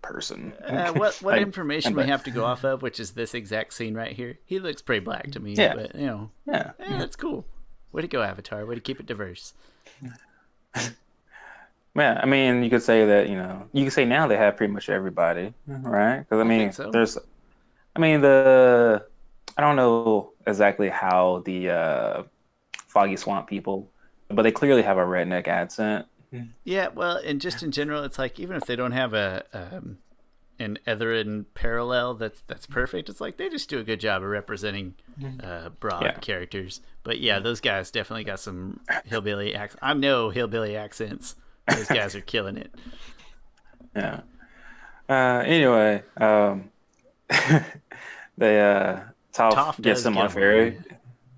[0.04, 0.52] person.
[0.64, 3.94] Uh, what what information we have to go off of, which is this exact scene
[3.94, 4.38] right here.
[4.44, 5.74] He looks pretty black to me, Yeah.
[5.74, 7.44] but you know, Yeah, eh, that's cool.
[7.92, 8.64] Way to go, Avatar.
[8.66, 9.52] Way to keep it diverse.
[11.96, 12.20] yeah.
[12.22, 14.72] I mean, you could say that you know, you could say now they have pretty
[14.72, 16.18] much everybody, right?
[16.20, 16.90] Because I mean, so.
[16.90, 17.18] there's,
[17.96, 19.04] I mean, the,
[19.56, 22.22] I don't know exactly how the uh,
[22.88, 23.88] Foggy Swamp people,
[24.28, 26.06] but they clearly have a redneck accent.
[26.64, 29.98] Yeah, well, and just in general, it's like even if they don't have a um,
[30.58, 34.28] an Etherin parallel that's that's perfect, it's like they just do a good job of
[34.28, 34.94] representing
[35.42, 36.12] uh, broad Yeah.
[36.18, 36.80] characters.
[37.02, 39.80] But yeah, those guys definitely got some hillbilly accents.
[39.82, 41.36] I know hillbilly accents.
[41.68, 42.72] Those guys are killing it.
[43.96, 44.22] Yeah.
[45.08, 46.70] Uh, anyway, um,
[48.38, 49.00] they uh,
[49.32, 50.78] Toph, Toph gets them on get ferry.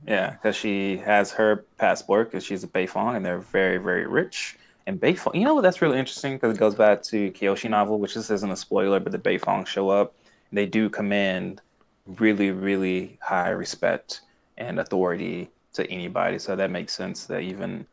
[0.06, 4.56] Yeah, because she has her passport because she's a Beifong and they're very very rich.
[4.86, 5.62] And Beifong, you know what?
[5.62, 9.00] That's really interesting because it goes back to Kyoshi novel, which this isn't a spoiler,
[9.00, 10.14] but the Beifong show up.
[10.52, 11.60] They do command
[12.06, 14.20] really really high respect
[14.58, 16.38] and authority to anybody.
[16.38, 17.86] So that makes sense that even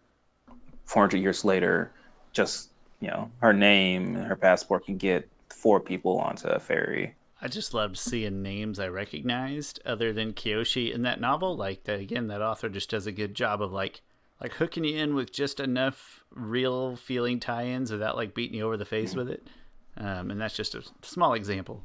[0.86, 1.91] 400 years later,
[2.32, 7.15] just you know, her name and her passport can get four people onto a ferry.
[7.41, 11.58] I just loved seeing names I recognized other than Kyoshi in that novel.
[11.58, 14.01] Like again, that author just does a good job of like
[14.43, 18.75] like hooking you in with just enough real feeling tie-ins without like beating you over
[18.75, 19.47] the face with it.
[19.95, 21.84] Um, and that's just a small example.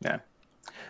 [0.00, 0.18] Yeah.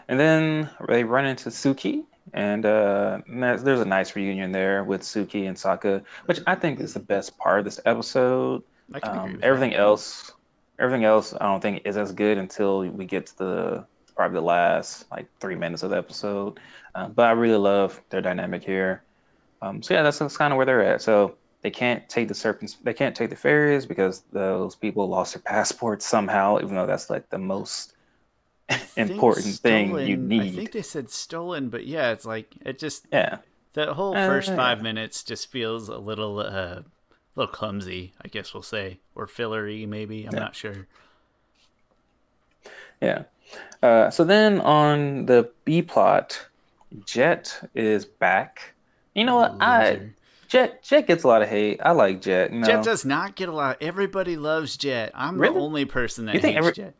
[0.09, 2.04] And then they run into Suki
[2.35, 6.94] and, uh, there's, a nice reunion there with Suki and Sokka, which I think is
[6.94, 8.62] the best part of this episode.
[8.92, 10.33] I can Um, everything else,
[10.78, 14.42] everything else, I don't think is as good until we get to the probably the
[14.42, 16.59] last like three minutes of the episode.
[16.94, 19.02] Um, but I really love their dynamic here.
[19.62, 21.03] Um, so yeah, that's, that's kind of where they're at.
[21.03, 25.35] So they can't take the serpents, they can't take the ferries because those people lost
[25.35, 27.94] their passports somehow, even though that's like the most
[28.97, 30.42] important thing you need.
[30.42, 33.38] I think they said stolen, but yeah, it's like it just yeah.
[33.75, 36.83] that whole Uh, first five minutes just feels a little uh,
[37.35, 40.25] little clumsy, I guess we'll say, or fillery maybe.
[40.27, 40.40] I'm Yeah.
[40.40, 40.87] not sure.
[43.01, 43.25] Yeah.
[43.83, 46.47] Uh, so then on the B plot,
[47.07, 48.75] Jet is back.
[49.14, 49.57] You know what?
[49.61, 50.11] I
[50.49, 51.81] Jet Jet gets a lot of hate.
[51.85, 52.53] I like Jet.
[52.53, 52.66] You know?
[52.66, 53.79] Jet does not get a lot.
[53.83, 55.12] Everybody loves Jet.
[55.14, 55.55] I'm Really?
[55.55, 56.94] the only person that You think hates every- Jet.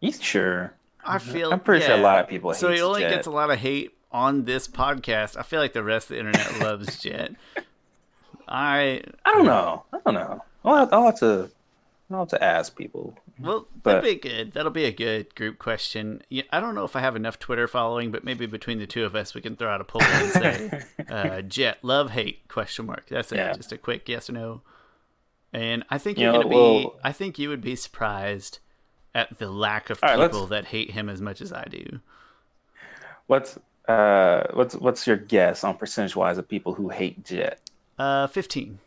[0.00, 0.74] You sure?
[1.04, 1.52] I feel.
[1.52, 3.10] I'm pretty sure a lot of people hate So hate he only Jet.
[3.10, 5.36] gets a lot of hate on this podcast.
[5.38, 7.32] I feel like the rest of the internet loves Jet.
[8.48, 9.84] I I don't know.
[9.92, 10.44] I don't know.
[10.64, 11.50] I'll I'll have to.
[12.10, 13.16] I'll have to ask people.
[13.38, 14.52] Well, But- that'd be good.
[14.52, 16.22] That'll be a good group question.
[16.50, 19.14] I don't know if I have enough Twitter following, but maybe between the two of
[19.14, 23.06] us, we can throw out a poll and say, uh, "Jet love hate?" Question mark.
[23.08, 23.36] That's it.
[23.36, 23.52] Yeah.
[23.54, 24.62] Just a quick yes or no.
[25.52, 26.56] And I think You you're know, gonna be.
[26.56, 28.58] well- I think you would be surprised
[29.14, 32.00] at the lack of All right, people that hate him as much as I do.
[33.26, 37.60] What's uh what's what's your guess on percentage wise of people who hate Jet?
[37.98, 38.78] Uh, fifteen.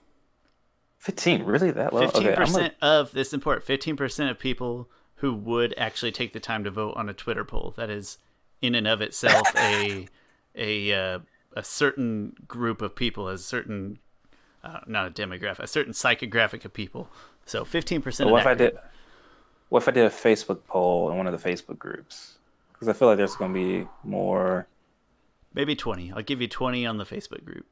[0.97, 2.01] Fifteen, really that low?
[2.01, 3.65] Fifteen Okay, percent of this important.
[3.65, 7.43] Fifteen percent of people who would actually take the time to vote on a Twitter
[7.43, 7.73] poll.
[7.77, 8.17] That is,
[8.61, 10.07] in and of itself, a
[10.55, 11.19] a uh,
[11.55, 13.99] a certain group of people, a certain
[14.63, 17.09] uh, not a demographic, a certain psychographic of people.
[17.45, 18.29] So fifteen percent.
[18.29, 18.77] What if I did?
[19.69, 22.37] What if I did a Facebook poll in one of the Facebook groups?
[22.73, 24.67] Because I feel like there's going to be more.
[25.53, 26.11] Maybe twenty.
[26.11, 27.65] I'll give you twenty on the Facebook group.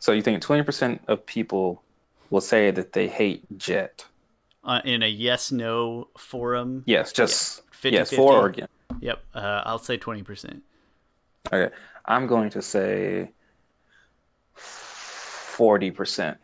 [0.00, 1.82] So you think 20% of people
[2.30, 4.04] will say that they hate Jet?
[4.64, 6.82] Uh, in a yes/no forum.
[6.86, 8.16] Yes, just Yeah, yes, 50-50.
[8.16, 8.72] for or against.
[9.00, 9.22] Yep.
[9.34, 10.62] Uh, I'll say twenty percent.
[11.52, 11.74] Okay,
[12.06, 13.30] I'm going to say
[14.56, 16.36] 40%.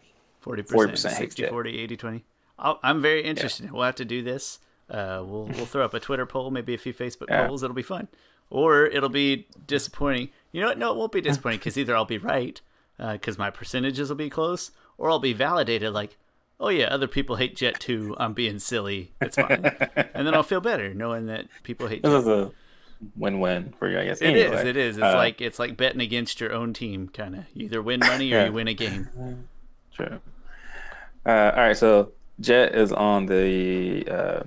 [0.44, 1.50] 40%, 40% hate 60, Jet.
[1.50, 2.24] 40, 80, 20.
[2.58, 3.70] I'll, I'm very interested.
[3.70, 4.60] We'll have to do this.
[4.88, 7.46] Uh, we'll we'll throw up a Twitter poll, maybe a few Facebook Yeah.
[7.46, 7.62] polls.
[7.62, 8.08] It'll be fun,
[8.50, 10.30] or it'll be disappointing.
[10.52, 10.78] You know what?
[10.78, 12.60] No, it won't be disappointing because either I'll be right
[12.98, 15.92] because my percentages will be close, or I'll be validated.
[15.92, 16.16] Like,
[16.60, 18.14] oh yeah, other people hate Jet too.
[18.18, 19.12] I'm being silly.
[19.20, 19.64] It's fine,
[20.14, 22.18] and then I'll feel better knowing that people hate This Jet.
[22.20, 22.52] is a
[23.16, 24.22] win-win for you, I guess.
[24.22, 24.46] It is.
[24.52, 24.96] Anyway, It is.
[24.96, 27.08] It's uh, like it's like betting against your own team.
[27.08, 27.44] Kind of.
[27.54, 28.46] You either win money or Yeah.
[28.46, 29.08] you win a game.
[29.94, 30.20] True.
[31.24, 34.42] Uh, all right, so Jet is on the uh,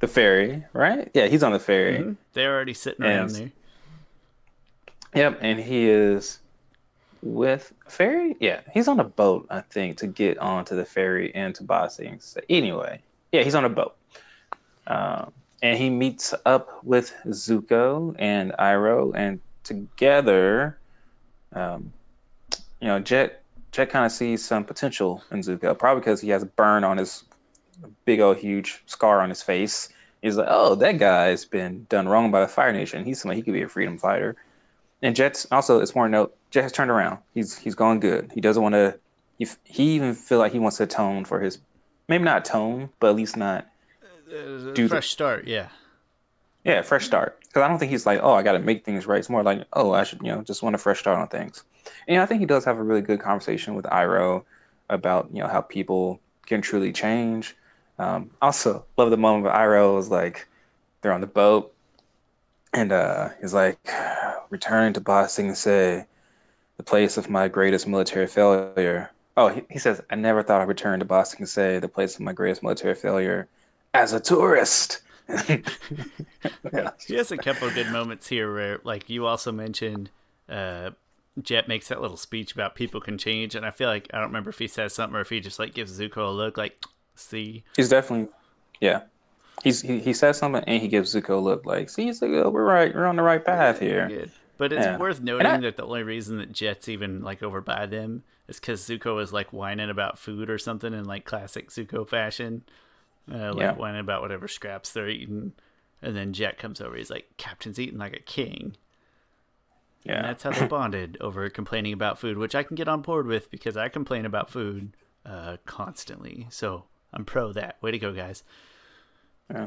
[0.00, 1.10] the ferry, right?
[1.14, 1.98] Yeah, he's on the ferry.
[1.98, 2.16] Mhm.
[2.34, 3.50] They're already sitting around And- there.
[5.14, 6.40] Yep, and he is
[7.22, 8.36] with ferry.
[8.40, 12.18] Yeah, he's on a boat, I think, to get onto the ferry into Ba Sing
[12.20, 12.40] Se.
[12.48, 13.00] Anyway,
[13.32, 13.96] yeah, he's on a boat,
[14.86, 20.78] um, and he meets up with Zuko and Iroh, and together,
[21.52, 21.92] um,
[22.80, 26.42] you know, Jet Jet kind of sees some potential in Zuko, probably because he has
[26.42, 27.24] a burn on his
[28.04, 29.90] big old huge scar on his face.
[30.22, 33.04] He's like, oh, that guy's been done wrong by the Fire Nation.
[33.04, 34.34] He's somebody he could be a freedom fighter.
[35.02, 37.18] And Jet's also, it's more note, Jet has turned around.
[37.34, 38.30] He's he's going good.
[38.34, 38.98] He doesn't want to.
[39.38, 41.58] He, he even feel like he wants to atone for his,
[42.08, 43.66] maybe not atone, but at least not.
[44.26, 45.68] Uh, Do the- fresh start, yeah.
[46.64, 47.38] Yeah, fresh start.
[47.42, 49.18] Because I don't think he's like, oh, I got to make things right.
[49.18, 51.62] It's more like, oh, I should, you know, just want a fresh start on things.
[52.08, 54.42] And I think he does have a really good conversation with Iroh
[54.88, 57.54] about, you know, how people can truly change.
[57.98, 60.48] Um, also, love the moment where Iroh was like,
[61.02, 61.74] they're on the boat,
[62.72, 63.78] and uh, he's like,
[64.48, 66.06] return to Ba Sing Se,
[66.76, 69.10] the place of my greatest military failure.
[69.36, 72.14] Oh, he, he says, I never thought I'd return to Boston to say the place
[72.14, 73.48] of my greatest military failure,
[73.94, 75.02] as a tourist.
[75.48, 76.90] yeah.
[77.06, 80.10] He has a couple of good moments here where, like, you also mentioned,
[80.48, 80.90] uh,
[81.42, 84.28] Jet makes that little speech about people can change, and I feel like I don't
[84.28, 86.82] remember if he says something or if he just like gives Zuko a look, like,
[87.14, 88.32] see, He's definitely,
[88.80, 89.02] yeah.
[89.64, 92.64] He's he, he says something and he gives Zuko a look like, see, Zuko, we're
[92.64, 94.08] right, we're on the right path here.
[94.08, 94.30] good.
[94.58, 94.96] But it's Yeah.
[94.98, 98.58] worth noting I- that the only reason that Jet's even like over by them is
[98.60, 102.62] because Zuko is like whining about food or something in like classic Zuko fashion,
[103.30, 103.72] uh, like Yeah.
[103.72, 105.52] whining about whatever scraps they're eating,
[106.00, 106.96] and then Jet comes over.
[106.96, 108.76] He's like, "Captain's eating like a king."
[110.04, 113.02] Yeah, And that's how they bonded over complaining about food, which I can get on
[113.02, 116.46] board with because I complain about food uh, constantly.
[116.50, 117.76] So I'm pro that.
[117.82, 118.44] Way to go, guys.
[119.50, 119.66] Yeah,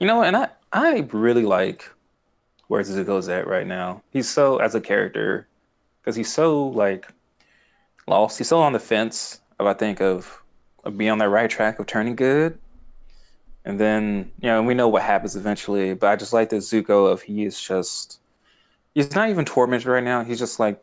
[0.00, 1.88] you know, and I I really like
[2.68, 4.02] where Zuko's at right now.
[4.10, 5.48] He's so as a character
[6.00, 7.06] because he's so like
[8.06, 8.38] lost.
[8.38, 10.42] He's so on the fence of I think of,
[10.84, 12.58] of being on the right track of turning good.
[13.64, 17.10] And then, you know, we know what happens eventually, but I just like the Zuko
[17.10, 18.20] of he is just
[18.94, 20.24] he's not even tormented right now.
[20.24, 20.80] He's just like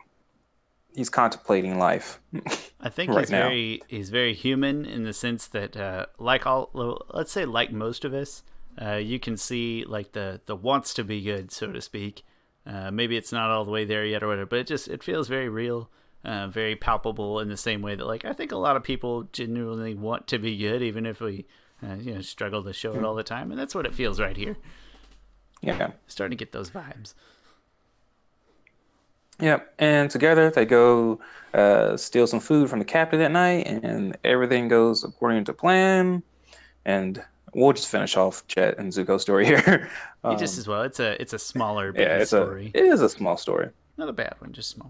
[0.93, 2.19] he's contemplating life.
[2.79, 3.47] I think right he's now.
[3.47, 6.69] very he's very human in the sense that uh, like all
[7.13, 8.43] let's say like most of us,
[8.81, 12.23] uh, you can see like the the wants to be good, so to speak.
[12.65, 15.03] Uh, maybe it's not all the way there yet or whatever, but it just it
[15.03, 15.89] feels very real,
[16.23, 19.23] uh, very palpable in the same way that like I think a lot of people
[19.31, 21.45] genuinely want to be good, even if we
[21.83, 24.19] uh, you know struggle to show it all the time, and that's what it feels
[24.19, 24.57] right here.
[25.61, 25.91] Yeah.
[26.07, 27.13] Starting to get those vibes.
[29.39, 29.73] Yep.
[29.79, 31.19] And together they go
[31.53, 36.23] uh, steal some food from the captain that night, and everything goes according to plan.
[36.85, 37.23] And
[37.55, 39.89] we'll just finish off Jet and Zuko's story here.
[40.25, 40.81] It just as well.
[40.81, 43.69] It's a it's a smaller Um, yeah, it's story, a it is a small story.
[43.95, 44.89] not a bad one, just small.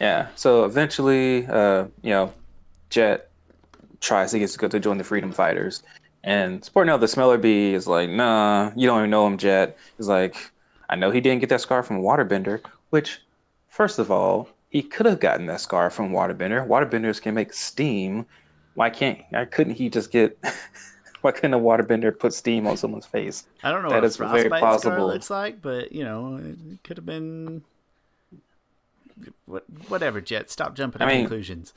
[0.00, 0.28] Yeah.
[0.34, 2.32] So eventually, uh, you know,
[2.88, 3.28] Jet
[4.00, 5.82] tries to get Zuko to join the Freedom Fighters,
[6.24, 10.08] and supporting now the Smellerbee is like, "Nah, you don't even know him, Jet." He's
[10.08, 10.36] like,
[10.88, 13.20] "I know he didn't get that scar from Waterbender, which,
[13.68, 16.66] first of all, he could have gotten that scar from Waterbender.
[16.66, 18.24] Waterbenders can make steam.
[18.74, 19.18] Why can't?
[19.28, 20.38] Why couldn't he just get?"
[21.22, 23.46] Why couldn't a waterbender put steam on someone's face?
[23.62, 25.06] I don't know That what very frostbite scar plausible.
[25.08, 27.62] looks like, but you know, it could have been.
[29.46, 30.50] What, whatever, Jet.
[30.50, 31.72] Stop jumping I mean, conclusions.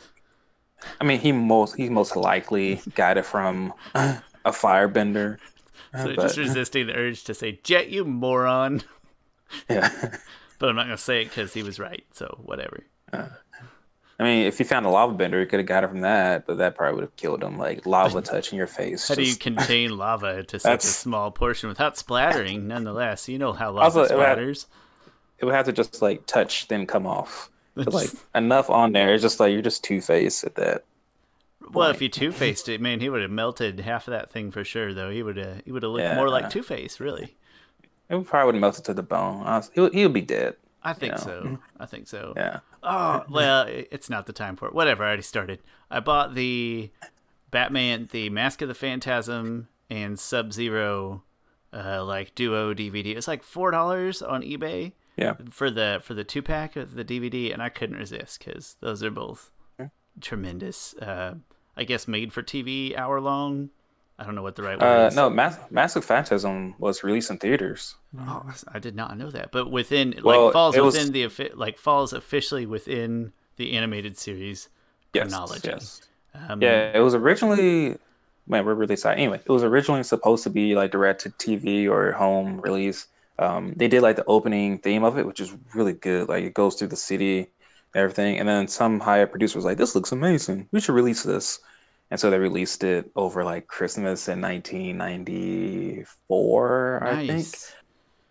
[1.00, 5.38] I mean, he most he most likely got it from a firebender.
[5.94, 8.84] So uh, but- just resisting the urge to say, "Jet, you moron,"
[9.70, 9.90] Yeah.
[10.60, 12.06] but I'm not gonna say it because he was right.
[12.12, 12.84] So whatever.
[13.14, 13.28] Uh,
[14.20, 16.46] I mean, if he found a lava bender, he could have got it from that,
[16.46, 17.58] but that probably would have killed him.
[17.58, 19.08] Like lava touching your face.
[19.08, 22.68] How do you contain lava to such a small portion without splattering?
[22.68, 24.66] Nonetheless, you know how lava Also, it would have- splatters.
[25.38, 27.50] It would have to just like touch, then come off.
[27.76, 29.14] like enough on there.
[29.14, 30.84] It's just like you're just two faced at that.
[31.72, 34.52] Well, if you two faced it, man, he would have melted half of that thing
[34.52, 34.94] for sure.
[34.94, 36.16] Though he would have, he would have looked Yeah.
[36.16, 37.36] more like Two Face, really.
[38.10, 39.44] It would probably would have melted to the bone.
[39.46, 40.56] Honestly, he would, he'll be dead.
[40.84, 41.20] I think know.
[41.20, 41.60] so.
[41.80, 42.34] I think so.
[42.36, 42.60] Yeah.
[42.84, 44.74] Oh well, it's not the time for it.
[44.74, 45.04] Whatever.
[45.04, 45.60] I already started.
[45.92, 46.92] I bought the
[47.52, 51.24] Batman, the Mask of the Phantasm, and Sub Zero,
[51.74, 53.18] uh, like duo DVD.
[53.18, 55.34] It's like four dollars on eBay Yeah.
[55.50, 59.04] for the for the two pack of the DVD, and I couldn't resist because those
[59.04, 59.52] are both
[60.22, 60.94] tremendous.
[60.96, 61.36] Uh,
[61.78, 63.70] I guess made for TV, hour long.
[64.20, 65.16] I don't know what the right word Uh, is.
[65.16, 67.96] no, Mass- Mask of the Phantasm was released in theaters.
[68.20, 69.52] Oh, I did not know that.
[69.54, 74.18] But within Well, like falls it was- within the like falls officially within the animated
[74.18, 74.68] series
[75.14, 75.30] Yes.
[75.30, 75.70] chronology.
[75.70, 76.02] Yes.
[76.50, 77.98] Um, Yeah, it was originally.
[78.48, 79.16] Man, we're really sorry.
[79.18, 83.08] Anyway, it was originally supposed to be like direct to TV or home release.
[83.38, 86.28] Um, they did like the opening theme of it, which is really good.
[86.28, 87.38] Like it goes through the city,
[87.94, 90.68] and everything, and then some high up producer was like, "This looks amazing.
[90.72, 91.60] We should release this."
[92.12, 97.30] And so they released it over like Christmas in 1994, I think.
[97.30, 97.74] Nice.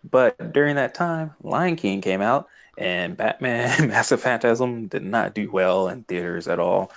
[0.09, 5.03] But during that time, Lion King came out, and Batman Mask of the Phantasm did
[5.03, 6.91] not do well in theaters at all.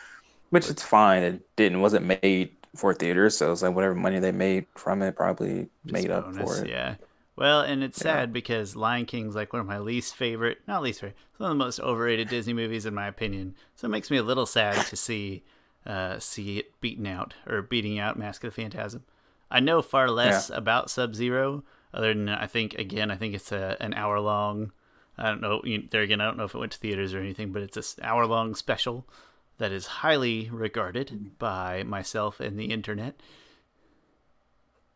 [0.51, 1.23] Which it's fine.
[1.23, 5.17] It didn't wasn't made for theaters, so it's like whatever money they made from it
[5.17, 6.69] probably Just made up for it.
[6.69, 6.97] Yeah.
[7.37, 11.01] Well, and it's sad because Lion King's like one of my least favorite, not least
[11.01, 13.55] favorite, one of the most overrated Disney movies in my opinion.
[13.75, 15.43] So it makes me a little sad to see
[15.87, 19.05] uh, see it beaten out or beating out Mask of the Phantasm.
[19.51, 23.53] I know far less about Sub Zero, other than I think again I think it's
[23.53, 24.73] a, an hour long.
[25.19, 25.61] I don't know.
[25.65, 27.99] You, there again, I don't know if it went to theaters or anything, but it's
[27.99, 29.07] an hour long special
[29.59, 33.15] that is highly regarded by myself and the internet.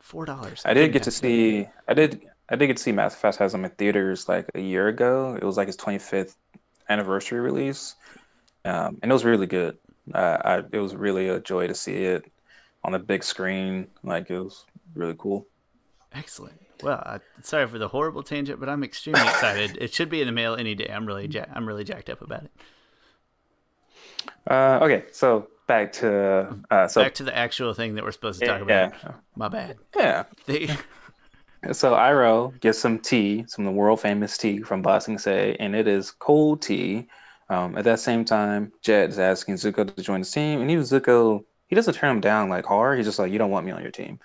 [0.01, 0.63] Four dollars.
[0.65, 3.33] I did get to see I did I did get to see Mask of the
[3.33, 5.37] Phantasm in theaters like a year ago.
[5.41, 6.37] It was like his 25th
[6.89, 7.97] anniversary release,
[8.65, 9.77] um, and it was really good.
[10.15, 12.31] Uh, I, it was really a joy to see it
[12.85, 13.89] on the big screen.
[14.03, 14.65] Like it was
[14.95, 15.47] really cool.
[16.13, 16.61] Excellent.
[16.83, 19.79] Well, I, sorry for the horrible tangent, but I'm extremely excited.
[19.81, 20.91] it should be in the mail any day.
[20.93, 22.51] I'm really, ja- I'm really jacked up about it.
[24.49, 28.41] Uh, okay, so back to uh, so Back to the actual thing that we're supposed
[28.41, 29.15] to talk yeah, about.
[29.35, 29.79] My bad.
[29.97, 30.25] yeah.
[30.47, 30.69] They,
[31.73, 35.57] So Iroh gets some tea, some of the world famous tea from Ba Sing Se,
[35.59, 37.09] and it is cold tea.
[37.49, 40.85] Um, at that same time, Jet is asking Zuko to join his team, and even
[40.85, 42.99] Zuko, he doesn't turn him down like hard.
[42.99, 44.19] He's just like, "You don't want me on your team."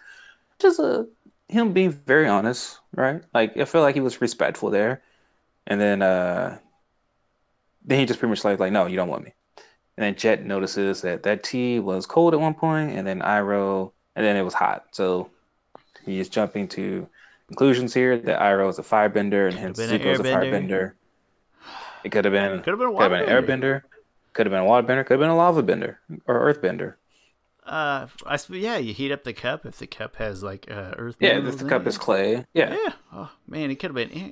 [0.60, 1.06] Just uh,
[1.48, 3.24] him being very honest, right?
[3.34, 5.04] Like I feel like he was respectful there,
[5.68, 6.60] and then uh,
[7.86, 9.34] then he just pretty much like, like, "No, you don't want me."
[9.98, 13.92] And then Jet notices that that tea was cold at one point, and then Iroh,
[14.16, 14.86] and then it was hot.
[14.92, 15.30] So
[16.06, 17.08] he is jumping to
[17.48, 20.94] conclusions here that Iroh is a firebender and hence Zuko is a firebender.
[22.04, 23.82] It could have been Could have been could have been an airbender,
[24.34, 26.96] could have been a waterbender, could have been a lava bender or earthbender.
[27.66, 30.94] Uh, I sp- yeah, you heat up the cup if the cup has like uh,
[30.98, 31.16] earth.
[31.20, 31.88] Yeah, if the cup it.
[31.90, 32.46] is clay.
[32.54, 32.74] Yeah.
[32.74, 32.94] Yeah.
[33.14, 34.32] Oh man, it could have been eh.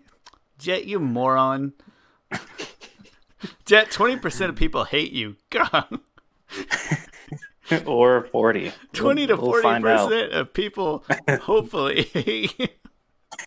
[0.58, 0.86] Jet.
[0.86, 1.74] You moron.
[3.66, 3.92] Jet.
[3.92, 5.36] Twenty percent of people hate you.
[5.52, 6.00] God.
[7.86, 8.72] or 40.
[8.94, 10.10] Twenty to We'll- we'll forty find out.
[10.10, 11.06] percent of people
[11.44, 12.02] hopefully.
[12.14, 12.79] hate.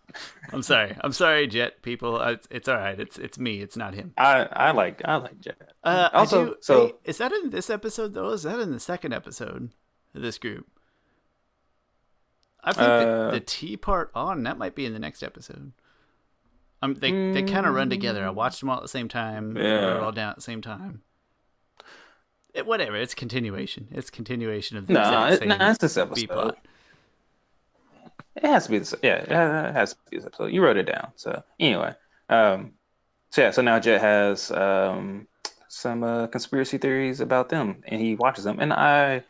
[0.52, 0.96] I'm sorry.
[1.00, 2.20] I'm sorry, Jet people.
[2.20, 2.98] Uh, It's, it's all right.
[2.98, 3.60] It's it's me.
[3.60, 4.12] It's not him.
[4.18, 5.56] I, I like I like Jet.
[5.84, 8.30] Uh, Also, do, so- is that in this episode though?
[8.30, 9.70] Is that in the second episode
[10.14, 10.66] of this group?
[12.64, 15.72] I think Uh, the, the T part on that might be in the next episode.
[16.80, 18.24] Um, they they kind of run together.
[18.26, 19.56] I watched them all at the same time.
[19.56, 19.62] Yeah.
[19.62, 21.02] They're all down at the same time.
[22.54, 22.96] It, whatever.
[22.96, 23.88] It's continuation.
[23.92, 26.28] It's continuation of the exact it, same no, it's this episode.
[26.28, 26.58] plot.
[28.36, 28.94] It has to be this.
[29.02, 30.46] Yeah, it has to be this episode.
[30.52, 31.12] You wrote it down.
[31.16, 31.94] So anyway,
[32.28, 32.72] um,
[33.30, 35.26] so yeah, so now Jet has um
[35.68, 39.22] some uh, conspiracy theories about them, and he watches them, and I,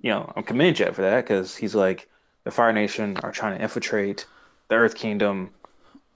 [0.00, 2.08] you know, I'm commending Jet for that because he's like,
[2.44, 4.26] the Fire Nation are trying to infiltrate
[4.68, 5.50] the Earth Kingdom.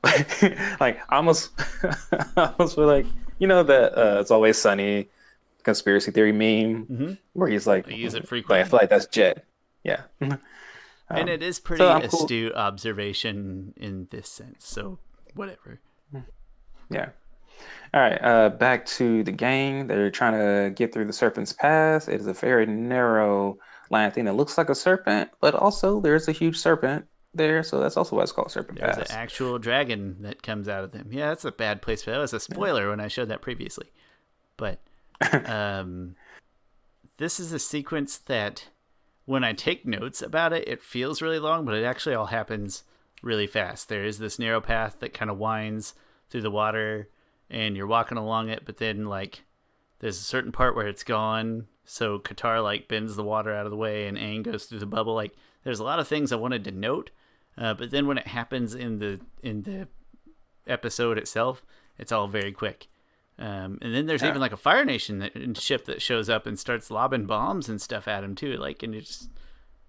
[0.05, 1.51] like I almost,
[2.37, 3.07] I almost feel like
[3.39, 5.09] you know that uh, it's always sunny
[5.65, 7.19] conspiracy theory meme Mhm.
[7.33, 9.45] where he's like, I use it like I feel like that's Jet.
[9.85, 10.03] Yeah.
[11.09, 14.67] and Um, it is pretty cool- astute observation in this sense.
[14.67, 14.99] So
[15.35, 15.81] whatever.
[16.91, 17.11] Yeah.
[17.95, 18.19] All right.
[18.23, 19.87] Uh, back to the gang.
[19.87, 22.07] They're trying to get through the Serpent's Pass.
[22.09, 23.59] It is a very narrow
[23.91, 27.79] line thing that looks like a serpent, but also there's a huge serpent there, so
[27.81, 29.11] that's also why it's called Serpent There's Pass.
[29.11, 31.09] an actual dragon that comes out of them.
[31.11, 32.19] Yeah, that's a bad place for that.
[32.19, 33.87] was a spoiler when I showed that previously.
[34.57, 34.81] But
[35.49, 36.17] um,
[37.19, 38.69] this is a sequence that,
[39.27, 42.85] when I take notes about it, it feels really long, but it actually all happens
[43.23, 43.89] really fast.
[43.89, 45.95] There is this narrow path that kind of winds
[46.31, 47.09] through the water,
[47.51, 49.43] and you're walking along it, but then, like,
[49.99, 51.67] there's a certain part where it's gone.
[51.85, 54.87] So Katara, like, bends the water out of the way, and Aang goes through the
[54.87, 55.15] bubble.
[55.15, 57.11] Like, there's a lot of things I wanted to note.
[57.59, 59.89] Uh, but then when it happens in the in the
[60.67, 61.65] episode itself,
[61.99, 62.87] it's all very quick.
[63.39, 64.29] Um, and then there's Yeah.
[64.31, 67.81] even like a Fire Nation that, ship that shows up and starts lobbing bombs and
[67.81, 68.57] stuff at him too.
[68.57, 69.31] Like, and it just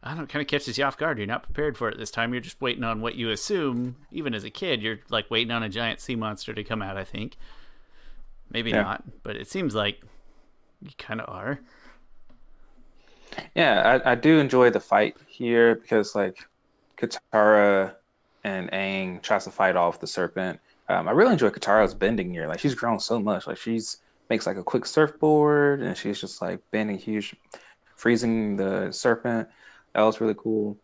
[0.04, 1.18] I don't kind of catches you off guard.
[1.18, 2.32] You're not prepared for it this time.
[2.34, 5.64] You're just waiting on what you assume, even as a kid, you're like waiting on
[5.64, 6.98] a giant sea monster to come out.
[6.98, 7.36] I think
[8.52, 8.84] maybe Yeah.
[8.84, 10.02] not, but it seems like
[10.82, 11.60] you kind of are.
[13.56, 16.48] Yeah, I, I do enjoy the fight here because like
[16.98, 17.96] Katara
[18.44, 20.60] and Aang tries to fight off the serpent.
[20.90, 22.48] Um, I really enjoy Katara's bending here.
[22.48, 23.48] Like she's grown so much.
[23.48, 23.98] Like she's
[24.30, 27.36] makes like a quick surfboard and she's just like bending huge,
[27.96, 29.48] freezing the serpent.
[29.94, 30.78] That was really cool.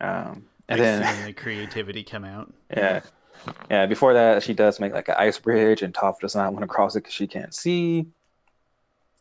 [0.00, 2.52] Um, and Like then the creativity come out.
[2.76, 3.00] yeah,
[3.70, 3.86] yeah.
[3.86, 6.68] Before that, she does make like an ice bridge, and Toph does not want to
[6.68, 8.06] cross it because she can't see.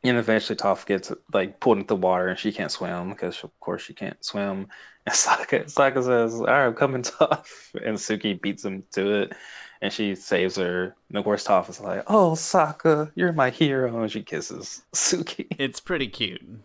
[0.03, 3.57] And eventually, Toph gets like pulled into the water, and she can't swim because, of
[3.59, 4.67] course, she can't swim.
[5.07, 9.33] And Sokka, Sokka says, "All right, I'm coming, Toph," and Suki beats him to it,
[9.81, 10.95] and she saves her.
[11.09, 15.47] And of course, Toph is like, "Oh, Sokka, you're my hero," and she kisses Suki.
[15.59, 16.41] It's pretty cute.
[16.41, 16.63] And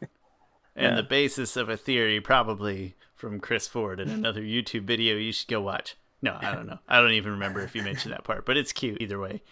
[0.76, 0.94] Yeah.
[0.96, 5.48] the basis of a theory, probably from Chris Ford in another YouTube video you should
[5.48, 5.96] go watch.
[6.22, 6.78] No, I don't know.
[6.88, 9.42] I don't even remember if you mentioned that part, but it's cute either way.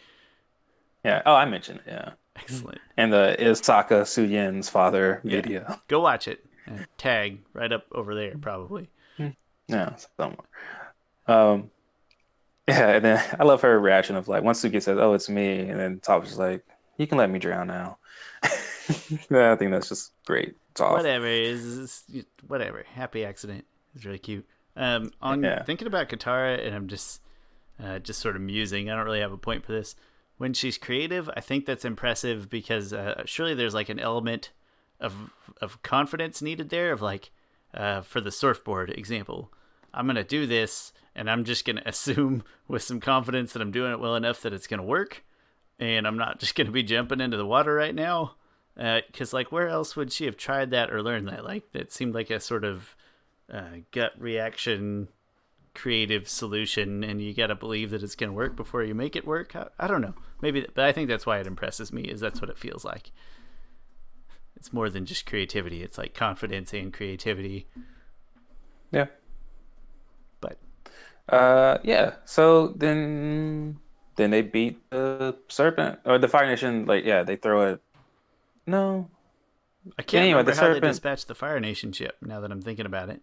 [1.04, 1.22] Yeah.
[1.26, 1.90] Oh, I mentioned it.
[1.90, 2.11] Yeah.
[2.36, 2.78] Excellent.
[2.96, 5.40] And the is Sokka Suyin's father Yeah.
[5.42, 5.80] video.
[5.88, 6.44] Go watch it.
[6.98, 8.88] Tag right up over there, probably.
[9.66, 10.46] Yeah, somewhere.
[11.26, 11.70] Um,
[12.70, 15.60] yeah, and then I love her reaction of like once Suki says, "Oh, it's me,"
[15.68, 16.64] and then Toph is like,
[16.96, 17.98] "You can let me drown now."
[19.30, 20.56] yeah, I think that's just great.
[20.78, 20.92] Off.
[20.92, 22.04] Whatever is
[22.46, 22.84] whatever.
[22.94, 23.64] Happy accident.
[23.94, 24.46] It's really cute.
[24.76, 25.62] Um, on Yeah.
[25.64, 27.20] thinking about Katara, and I'm just
[27.82, 28.88] uh, just sort of musing.
[28.88, 29.96] I don't really have a point for this.
[30.38, 34.50] When she's creative, I think that's impressive because uh, surely there's like an element
[35.00, 36.92] of of confidence needed there.
[36.92, 37.30] Of like,
[37.74, 39.52] uh, for the surfboard example,
[39.92, 43.92] I'm gonna do this, and I'm just gonna assume with some confidence that I'm doing
[43.92, 45.24] it well enough that it's gonna work,
[45.78, 48.36] and I'm not just gonna be jumping into the water right now.
[48.76, 51.44] Because like, where else would she have tried that or learned that?
[51.44, 52.96] Like, that seemed like a sort of
[53.52, 55.08] uh, gut reaction
[55.74, 59.14] creative solution and you got to believe that it's going to work before you make
[59.14, 62.02] it work I, I don't know maybe but i think that's why it impresses me
[62.02, 63.12] is that's what it feels like
[64.56, 67.68] it's more than just creativity it's like confidence and creativity
[68.90, 69.06] Yeah.
[71.30, 72.14] Uh, yeah.
[72.24, 73.78] So then,
[74.16, 76.86] then they beat the serpent or the Fire Nation.
[76.86, 77.80] Like, yeah, they throw it.
[78.66, 79.08] No,
[79.98, 82.52] i can't Anyway, remember the how they serpent- dispatched the fire nation ship now that
[82.52, 83.20] i'm thinking about it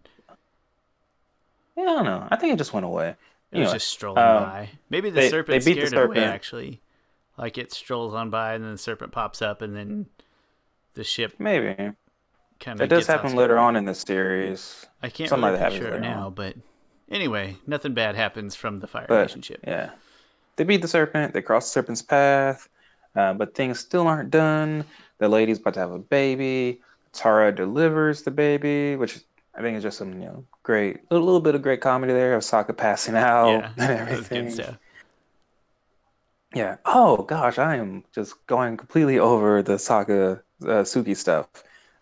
[1.76, 2.26] Yeah, I don't know.
[2.30, 3.14] I think it just went away.
[3.52, 4.70] It was just strolling um, by.
[4.90, 6.16] Maybe the they- serpent they beat the scared it away.
[6.16, 6.34] serpent.
[6.34, 6.80] Actually,
[7.38, 10.06] like it strolls on by, and then the serpent pops up, and then
[10.94, 11.74] the ship maybe
[12.58, 12.80] kind of.
[12.82, 14.84] it does happen later on in the series.
[15.02, 16.34] I can't something really like that picture it now, on.
[16.34, 16.56] but
[17.10, 19.60] anyway, nothing bad happens from the fire But relationship.
[19.66, 19.90] yeah,
[20.56, 21.34] they beat the serpent.
[21.34, 22.68] They cross the serpent's path,
[23.16, 24.84] uh, but things still aren't done.
[25.18, 26.80] The lady's about to have a baby.
[27.12, 29.20] Tara delivers the baby, which
[29.56, 32.34] I think is just some you know great a little bit of great comedy there
[32.34, 34.44] of Sokka passing out yeah, and that was everything.
[34.44, 34.76] good stuff.
[36.54, 36.76] Yeah.
[36.84, 41.48] Oh gosh, I am just going completely over the Sokka uh, Suki stuff.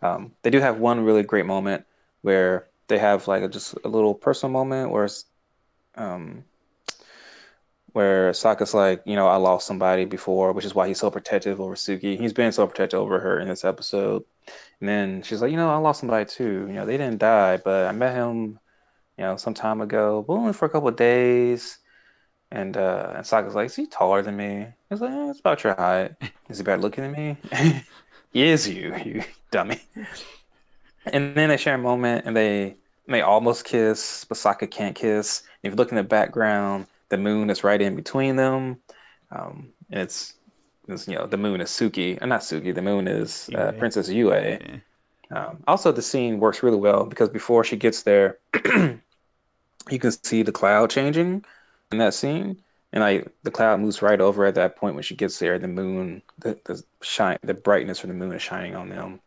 [0.02, 1.84] Um, they do have one really great moment
[2.22, 5.24] where they have like a, just a little personal moment where, it's,
[5.96, 6.44] um,
[7.96, 11.62] where Sokka's like, you know, I lost somebody before, which is why he's so protective
[11.62, 12.20] over Suki.
[12.20, 14.22] He's been so protective over her in this episode.
[14.80, 16.66] And then she's like, you know, I lost somebody too.
[16.68, 18.60] You know, they didn't die, but I met him,
[19.16, 21.78] you know, some time ago, but only for a couple of days.
[22.50, 24.66] And uh, and Sokka's like, is he taller than me?
[24.90, 26.12] He's like, eh, it's about your height.
[26.50, 27.36] Is he bad looking than me?
[28.30, 29.80] he is you, you dummy.
[31.12, 32.76] And then they share a moment and they
[33.08, 35.42] they almost kiss, but Sokka can't kiss.
[35.62, 38.78] if you look in the background, the moon is right in between them.
[39.30, 40.34] Um, and it's,
[40.88, 43.72] it's, you know, the moon is Suki, uh, not Suki, the moon is uh.
[43.72, 44.32] Princess Yue.
[44.32, 44.58] Yeah.
[45.30, 50.42] Um, also, the scene works really well because before she gets there, you can see
[50.42, 51.44] the cloud changing
[51.90, 55.16] in that scene, and like the cloud moves right over at that point when she
[55.16, 55.58] gets there.
[55.58, 59.20] The moon, the the shine, the brightness from the moon is shining on them.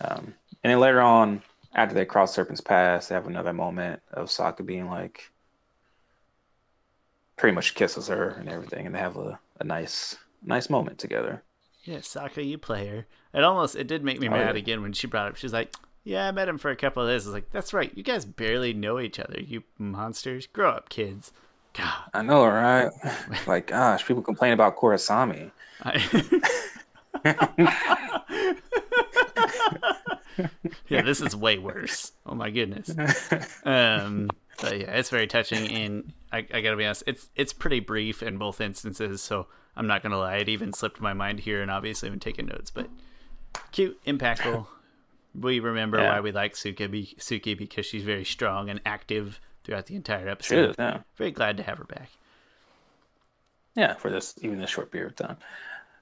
[0.00, 1.42] Um, and then later on,
[1.74, 5.30] after they cross Serpent's Pass, they have another moment of Sokka being like,
[7.36, 11.42] pretty much kisses her and everything, and they have a, a nice nice moment together.
[11.84, 13.06] Yeah, Sokka, you play her.
[13.34, 14.60] It almost it did make me Oh, mad yeah.
[14.60, 15.36] again when she brought up.
[15.36, 17.72] She's like, "Yeah, I met him for a couple of days." I was like, "That's
[17.72, 17.90] right.
[17.96, 19.40] You guys barely know each other.
[19.40, 20.46] You monsters.
[20.46, 21.32] Grow up, kids."
[21.74, 22.10] God.
[22.12, 22.90] I know, right?
[23.46, 25.50] like, gosh, people complain about Korrasami.
[25.82, 25.98] I...
[30.88, 32.12] yeah, this is way worse.
[32.26, 32.90] Oh my goodness.
[33.64, 34.30] Um,
[34.60, 38.22] but yeah, it's very touching, and I, I gotta be honest, it's it's pretty brief
[38.22, 39.22] in both instances.
[39.22, 42.46] So I'm not gonna lie, it even slipped my mind here, and obviously I'm taking
[42.46, 42.70] notes.
[42.70, 42.88] But
[43.72, 44.66] cute, impactful.
[45.34, 46.10] We remember Yeah.
[46.10, 50.68] why we like Suki, Suki because she's very strong and active throughout the entire episode.
[50.72, 50.98] is, yeah.
[51.16, 52.10] Very glad to have her back.
[53.74, 55.36] Yeah, for this even this short period of time.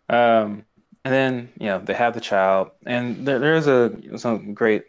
[0.09, 0.65] Um,
[1.05, 4.85] and then you know they have the child, and there, there's a some great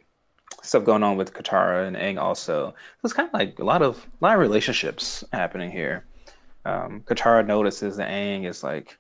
[0.61, 2.69] stuff going on with Katara and Aang also.
[2.69, 6.05] So it's kind of like a lot of a lot of relationships happening here.
[6.65, 8.97] Um, Katara notices that Aang is like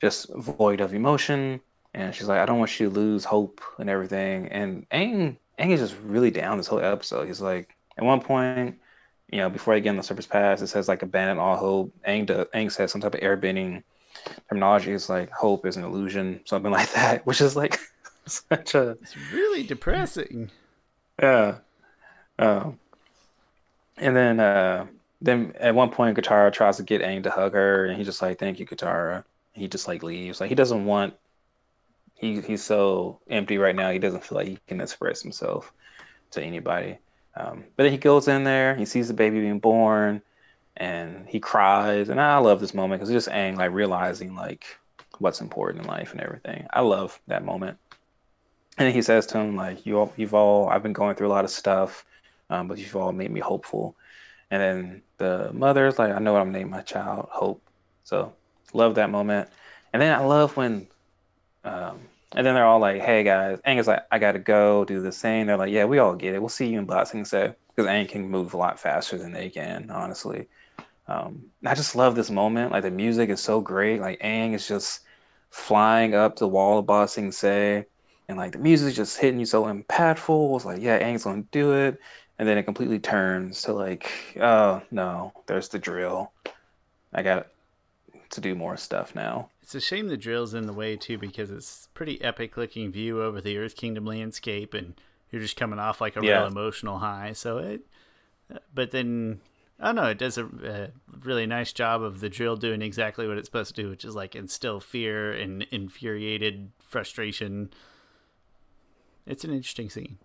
[0.00, 1.60] just void of emotion,
[1.94, 4.48] and she's like, I don't want you to lose hope and everything.
[4.48, 7.26] And Aang Aang is just really down this whole episode.
[7.26, 8.78] He's like, at one point,
[9.30, 11.92] you know, before I get on the Serpent's Pass, it says like abandon all hope.
[12.08, 13.82] Aang, do, Aang says some type of airbending
[14.48, 14.92] terminology.
[14.92, 17.78] is like hope is an illusion, something like that, which is like
[18.26, 20.50] such a It's really depressing.
[21.20, 21.56] yeah.
[22.38, 22.78] Um,
[23.98, 24.86] and then uh,
[25.20, 28.22] then at one point, Katara tries to get Aang to hug her, and he's just
[28.22, 30.40] like, "Thank you, Katara." He just like leaves.
[30.40, 31.14] Like he doesn't want.
[32.14, 33.90] He he's so empty right now.
[33.90, 35.72] He doesn't feel like he can express himself
[36.30, 36.98] to anybody.
[37.36, 38.74] Um, but then he goes in there.
[38.74, 40.22] He sees the baby being born,
[40.80, 42.08] and he cries.
[42.08, 44.64] And I love this moment because it's just Aang like realizing like
[45.18, 46.66] what's important in life and everything.
[46.72, 47.78] I love that moment.
[48.78, 51.36] And he says to him, like, you all, you've all, I've been going through a
[51.36, 52.06] lot of stuff,
[52.48, 53.94] um, but you've all made me hopeful.
[54.50, 57.62] And then the mother's like, I know what I'm naming my child, Hope.
[58.04, 58.32] So
[58.72, 59.50] love that moment.
[59.92, 60.86] And then I love when,
[61.62, 62.00] um,
[62.34, 65.20] and then they're all like, hey guys, Aang is like, I gotta go do this
[65.20, 65.46] thing.
[65.46, 66.40] They're like, yeah, we all get it.
[66.40, 67.54] We'll see you in Ba Sing Se.
[67.68, 70.48] Because Aang can move a lot faster than they can, honestly.
[71.10, 72.70] Um, I just love this moment.
[72.70, 74.00] Like the music is so great.
[74.00, 75.00] Like Aang is just
[75.50, 77.84] flying up the wall of Ba Sing Se
[78.28, 80.54] and like the music is just hitting you so impactful.
[80.56, 81.98] It's like, yeah, Aang's gonna do it,
[82.38, 84.08] and then it completely turns to like,
[84.40, 86.30] oh no, there's the drill.
[87.12, 87.48] I got
[88.30, 89.50] to do more stuff now.
[89.62, 93.20] It's a shame the drill's in the way too, because it's pretty epic looking view
[93.20, 94.94] over the Earth Kingdom landscape, and
[95.32, 96.42] you're just coming off like a Yeah.
[96.42, 97.32] real emotional high.
[97.32, 97.80] So it,
[98.72, 99.40] but then
[99.80, 100.88] I don't know, it does a, a
[101.24, 104.14] really nice job of the drill doing exactly what it's supposed to do, which is
[104.14, 107.70] like instill fear and infuriated frustration.
[109.26, 110.18] It's an interesting scene.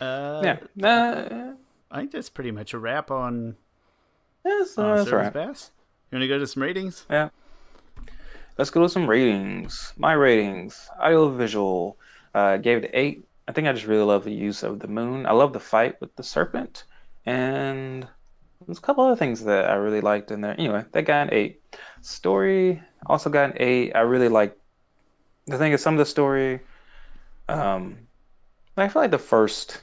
[0.00, 1.52] Uh, yeah, uh,
[1.90, 3.56] I think that's pretty much a wrap on
[4.42, 5.34] that's, uh, that's right.
[5.34, 7.06] You want to go to some ratings?
[7.08, 7.30] Yeah.
[8.58, 9.92] Let's go to some ratings.
[9.96, 11.96] My ratings, audio visual,
[12.34, 15.26] uh, gave it eight I think I just really love the use of the moon.
[15.26, 16.84] I love the fight with the serpent,
[17.26, 18.06] and
[18.66, 20.54] there's a couple other things that I really liked in there.
[20.58, 21.60] Anyway, that got an eight.
[22.02, 23.92] Story also got an eight.
[23.94, 24.58] I really like
[25.46, 26.60] the thing is some of the story.
[27.48, 27.98] Um,
[28.76, 29.82] I feel like the first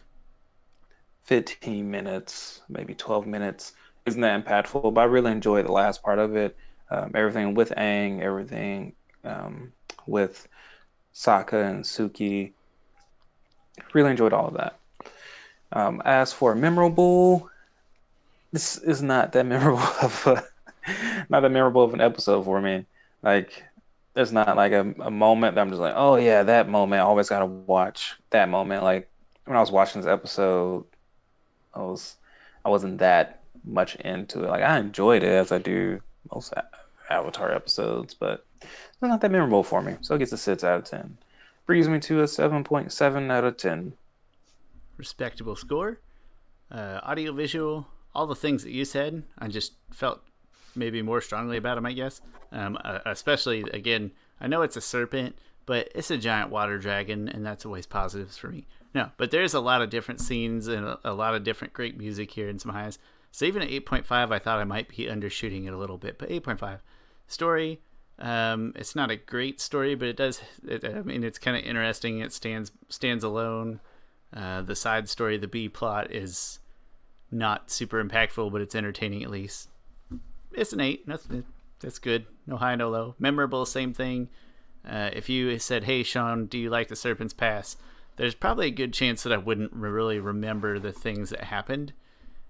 [1.24, 3.74] 15 minutes, maybe 12 minutes,
[4.06, 6.58] isn't that impactful, but I really enjoyed the last part of it.
[6.89, 9.72] Um, everything with Aang, everything um,
[10.08, 10.48] with
[11.14, 12.52] Sokka and Suki.
[13.94, 14.81] Really enjoyed all of that.
[15.74, 17.49] Um, as for memorable,
[18.51, 20.43] this is not that memorable of a,
[21.30, 22.86] not that memorable of an episode for me.
[23.24, 23.63] Like,
[24.13, 27.01] there's not like a, a moment that I'm just like, oh yeah, that moment.
[27.01, 28.84] I always gotta watch that moment.
[28.84, 29.09] Like
[29.45, 30.86] when I was watching this episode,
[31.74, 32.15] I was
[32.65, 34.49] I wasn't that much into it.
[34.49, 36.01] Like I enjoyed it as I do
[36.34, 36.53] most
[37.09, 39.95] Avatar episodes, but it's not that memorable for me.
[40.01, 41.17] So it gets a six out of ten.
[41.65, 43.93] Brings me to a seven point seven out of ten.
[45.02, 45.99] Respectable score.
[46.70, 50.22] Uh, audio visual, all the things that you said, I just felt
[50.76, 52.22] maybe more strongly about them, I guess.
[52.52, 57.28] Um, uh, especially again, I know it's a serpent, but it's a giant water dragon,
[57.28, 58.68] and that's always positives for me.
[58.93, 62.30] No, but there's a lot of different scenes and a, lot of different great music
[62.30, 62.99] here and some highs.
[63.32, 66.30] So even at 8.5, I thought I might be undershooting it a little bit, but
[66.30, 66.82] 8.5.
[67.26, 67.82] Story,
[68.20, 70.41] um, it's not a great story, but it does.
[70.68, 72.20] It, I mean, it's kind of interesting.
[72.20, 73.80] It stands stands alone.
[74.34, 76.60] Uh, the side story, the B plot, is
[77.32, 79.70] not super impactful, but it's entertaining at least.
[80.54, 81.06] It's an eight.
[81.08, 81.28] That's
[81.80, 82.26] that's good.
[82.46, 83.16] No high, no low.
[83.20, 84.30] Memorable, same thing.
[84.88, 87.78] Uh, if you said, "Hey, Sean, do you like the Serpent's Pass?"
[88.18, 91.94] There's probably a good chance that I wouldn't really remember the things that happened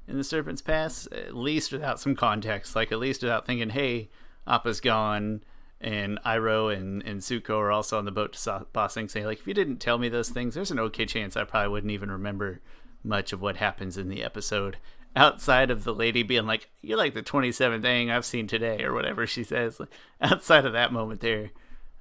[0.07, 2.75] in the Serpent's Pass, at least without some context.
[2.75, 4.09] Like at least without thinking, "Hey,
[4.47, 5.43] Appa's gone."
[5.81, 9.25] And Iroh and, and Zuko are also on the boat to Ba Sing Se.
[9.25, 11.91] Like, if you didn't tell me those things, there's an okay chance I probably wouldn't
[11.91, 12.61] even remember
[13.03, 14.77] much of what happens in the episode
[15.15, 18.93] outside of the lady being like, "You're like the 27th thing I've seen today," or
[18.93, 19.79] whatever she says.
[19.79, 19.89] Like,
[20.21, 21.51] outside of that moment there,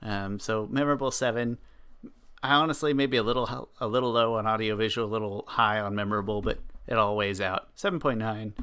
[0.03, 1.59] um, so memorable seven.
[2.43, 5.95] I honestly maybe a little a little low on audio visual, a little high on
[5.95, 7.69] memorable, but it all weighs out.
[7.75, 8.55] Seven point nine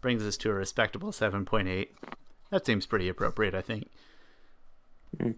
[0.00, 1.94] brings us to a respectable seven point eight.
[2.50, 3.88] That seems pretty appropriate, I think.
[5.18, 5.34] Mm.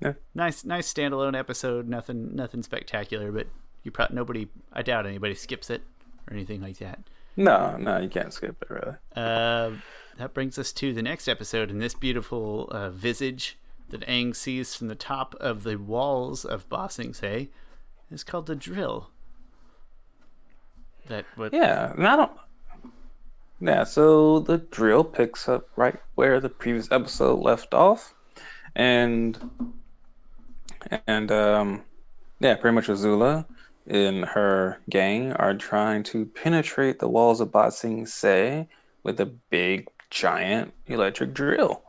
[0.00, 0.12] Yeah.
[0.34, 1.88] Nice, nice standalone episode.
[1.88, 3.46] Nothing, nothing spectacular, but
[3.82, 4.48] you probably nobody.
[4.72, 5.82] I doubt anybody skips it
[6.28, 7.00] or anything like that.
[7.36, 8.96] No, no, you can't skip it really.
[9.14, 9.72] Uh,
[10.18, 13.58] that brings us to the next episode, and this beautiful uh, visage
[13.90, 17.50] that Aang sees from the top of the walls of Ba Sing Se
[18.10, 19.10] is called the drill.
[21.08, 21.52] That what?
[21.52, 22.32] Yeah, and I don't.
[23.60, 28.14] Yeah, so the drill picks up right where the previous episode left off
[28.76, 29.38] and
[31.06, 31.82] and um,
[32.38, 33.44] yeah, pretty much Azula
[33.88, 38.68] and her gang are trying to penetrate the walls of Ba Sing Se
[39.02, 41.82] with a big giant electric drill.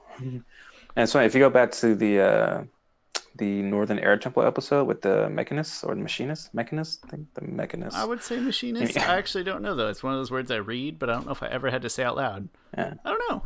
[0.96, 2.64] and so, if you go back to the uh,
[3.36, 7.42] the Northern Air Temple episode with the mechanist or the machinist, mechanist, I think the
[7.42, 7.96] mechanist.
[7.96, 8.98] I would say machinist.
[8.98, 9.90] I actually don't know though.
[9.90, 11.82] It's one of those words I read, but I don't know if I ever had
[11.82, 12.48] to say out loud.
[12.78, 12.94] Yeah.
[13.04, 13.44] I don't know.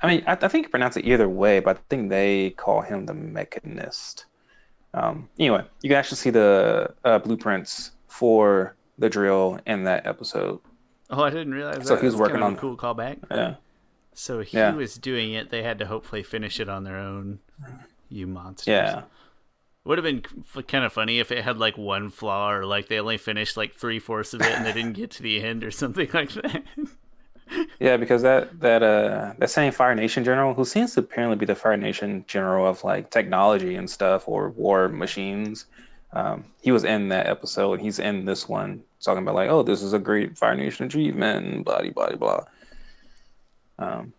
[0.00, 2.82] I mean, I, I, think you pronounce it either way, but I think they call
[2.82, 4.26] him the mechanist.
[4.94, 10.60] Um, anyway, you can actually see the uh, blueprints for the drill in that episode.
[11.10, 11.86] Oh, I didn't realize.
[11.86, 12.00] So that.
[12.00, 13.18] he was That's working on a cool callback.
[13.30, 13.54] Yeah.
[14.14, 14.74] So he yeah.
[14.74, 15.50] was doing it.
[15.50, 17.38] They had to hopefully finish it on their own.
[18.08, 18.68] You monsters.
[18.68, 19.02] Yeah.
[19.84, 20.22] Would have been
[20.66, 23.74] kind of funny if it had like one flaw, or like they only finished like
[23.74, 26.64] three fourths of it and they didn't get to the end, or something like that
[27.80, 31.46] yeah, because that that uh that same Fire Nation general, who seems to apparently be
[31.46, 35.66] the Fire Nation general of like technology and stuff or war machines,
[36.12, 37.80] um, he was in that episode.
[37.80, 41.46] He's in this one talking about like, oh, this is a great Fire Nation achievement,
[41.46, 42.44] and blah blah blah.
[43.78, 44.12] Um,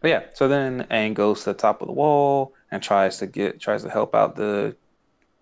[0.00, 3.26] but yeah, so then Aang goes to the top of the wall and tries to
[3.26, 4.74] get tries to help out the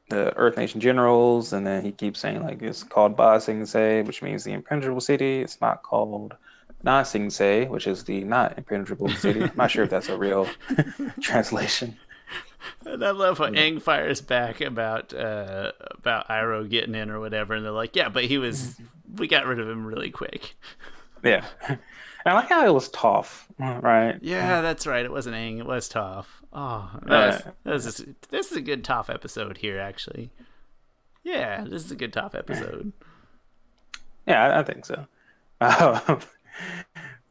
[0.09, 4.03] the Earth Nation generals, and then he keeps saying like it's called Ba Sing Se,
[4.03, 5.41] which means the impenetrable city.
[5.41, 6.35] It's not called
[6.83, 9.43] Na Sing Se, which is the not impenetrable city.
[9.43, 10.49] I'm not sure if that's a real
[11.21, 11.97] translation.
[12.85, 17.55] And I love how Aang fires back about uh, about Iroh getting in or whatever,
[17.55, 18.81] and they're like, "Yeah, but he was
[19.17, 20.57] we got rid of him really quick."
[21.23, 21.79] Yeah, and
[22.29, 24.19] I like how it was Toph, right?
[24.21, 25.05] Yeah, that's right.
[25.05, 26.27] It wasn't Aang; it was Toph.
[26.53, 30.31] Oh, that was, that was this is a good Toph episode here, actually.
[31.25, 32.93] Yeah, this is a good Toph episode.
[34.27, 35.07] Yeah, I, I think so.
[35.61, 36.21] Um,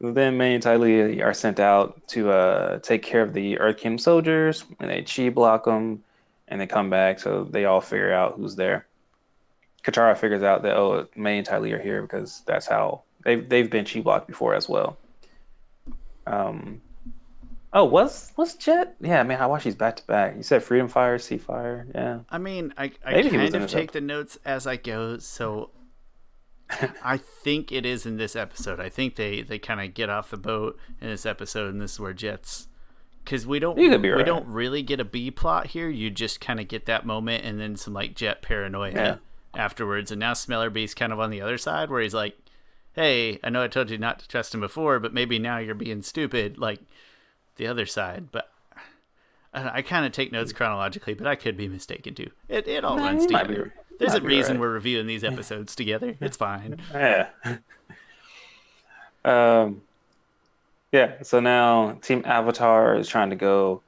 [0.14, 3.78] then Mai and Ty Lee are sent out to uh, take care of the Earth
[3.78, 6.02] Kingdom soldiers, and they chi block them.
[6.48, 8.86] and they come back, so they all figure out who's there.
[9.84, 13.48] Katara figures out that oh, Mai and Ty Lee are here because that's how they've
[13.48, 14.96] they've been chi blocked before as well.
[16.26, 16.80] Um,
[17.72, 18.96] oh, was was Jet?
[19.00, 20.36] Yeah, man, I watched these back to back.
[20.36, 22.20] You said Freedom Fire, Sea Fire, yeah.
[22.30, 25.70] I mean, I, I Maybe kind of take the notes as I go, so
[27.02, 28.78] I think it is in this episode.
[28.80, 31.94] I think they they kind of get off the boat in this episode, and this
[31.94, 32.68] is where Jets.
[33.24, 35.88] Because we don't be we don't really get a B plot here.
[35.90, 39.16] You just kind of get that moment, and then some like Jet paranoia Yeah.
[39.54, 40.10] afterwards.
[40.10, 42.38] And now Smellerbee's kind of on the other side, where he's like,
[42.98, 45.74] "Hey, I know I told you not to trust him before, but maybe now you're
[45.74, 46.80] being stupid." Like
[47.56, 48.50] the other side, but.
[49.54, 52.30] I, I kind of take notes chronologically, but I could be mistaken too.
[52.50, 53.72] It, it all runs together.
[53.98, 54.60] There's a reason right.
[54.60, 56.16] we're reviewing these episodes together.
[56.20, 56.80] It's fine.
[56.92, 57.28] Yeah.
[59.24, 59.82] um,
[60.92, 61.22] yeah.
[61.22, 63.82] So now Team Avatar is trying to go.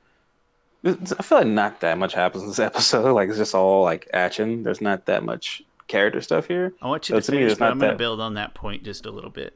[0.85, 3.13] I feel like not that much happens in this episode.
[3.13, 4.63] Like it's just all like action.
[4.63, 6.73] There's not that much character stuff here.
[6.81, 8.55] I want you So to to finish, it's but I'm going to build on that
[8.55, 9.55] point just a little bit.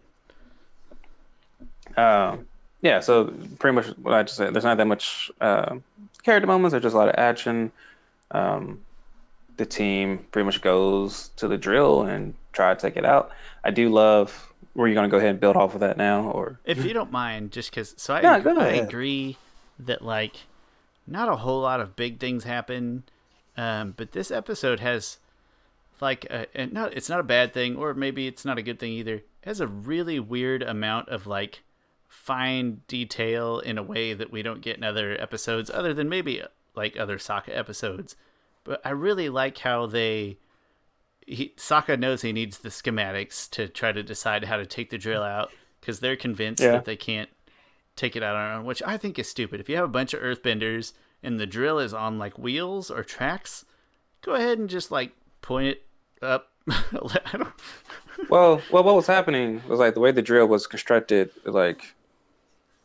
[1.97, 2.47] Um,
[2.83, 3.01] yeah.
[3.01, 4.53] So pretty much what I just said.
[4.53, 5.77] There's not that much uh,
[6.25, 6.73] character moments.
[6.73, 7.71] There's just a lot of action.
[8.33, 8.81] Um,
[9.57, 13.31] the team pretty much goes to the drill and try to take it out.
[13.63, 14.53] I do love.
[14.75, 16.93] Were you going to go ahead and build off of that now, or If you
[16.93, 19.37] don't mind, just because, so I, agree, I agree
[19.79, 20.35] that like
[21.07, 23.05] not a whole lot of big things happen,
[23.57, 25.19] um, but this episode has
[26.01, 28.79] like a, and not it's not a bad thing, or maybe it's not a good
[28.79, 29.15] thing either.
[29.17, 31.63] It has a really weird amount of like
[32.09, 36.41] fine detail in a way that we don't get in other episodes, other than maybe
[36.43, 38.17] uh, like other Sokka episodes.
[38.65, 40.39] But I really like how they
[41.27, 44.99] he Sokka knows he needs the schematics to try to decide how to take the
[44.99, 46.73] drill out because they're convinced Yeah.
[46.73, 47.31] that they can't
[47.97, 49.61] take it out on their own, which I think is stupid.
[49.61, 50.93] If you have a bunch of earthbenders
[51.23, 53.65] and the drill is on like wheels or tracks,
[54.23, 55.13] go ahead and just like
[55.45, 55.83] point it
[56.23, 56.51] up.
[56.71, 57.53] I don't,
[58.29, 61.95] Well, well, what was happening was like the way the drill was constructed, like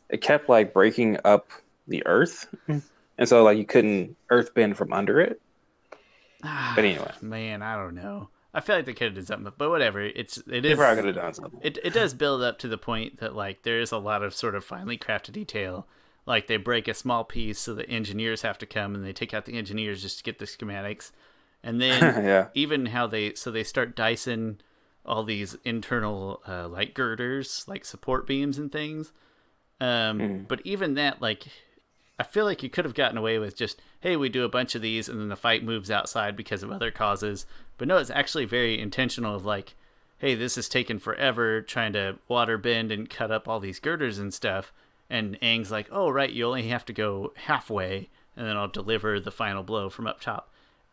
[0.09, 1.49] it kept like breaking up
[1.87, 5.41] the earth, and so like you couldn't earth bend from under it.
[6.43, 8.29] Ah, but anyway, man, I don't know.
[8.53, 10.01] I feel like they could have done something, but whatever.
[10.01, 11.59] It's it they probably could have done something.
[11.63, 14.33] it it does build up to the point that like there is a lot of
[14.33, 15.87] sort of finely crafted detail.
[16.25, 19.33] Like they break a small piece, so the engineers have to come and they take
[19.33, 21.11] out the engineers just to get the schematics,
[21.63, 24.59] and then yeah, even how they so they start dicing
[25.05, 29.11] all these internal uh, like girders, like support beams and things.
[29.81, 30.47] Um, Mm.
[30.47, 31.47] But even that, like,
[32.19, 34.75] I feel like you could have gotten away with just, hey, we do a bunch
[34.75, 37.45] of these, and then the fight moves outside because of other causes.
[37.77, 39.35] But no, it's actually very intentional.
[39.35, 39.75] Of like,
[40.17, 44.19] hey, this is taking forever trying to water bend and cut up all these girders
[44.19, 44.73] and stuff.
[45.09, 49.19] And Aang's like, oh right, you only have to go halfway, and then I'll deliver
[49.19, 50.51] the final blow from up top.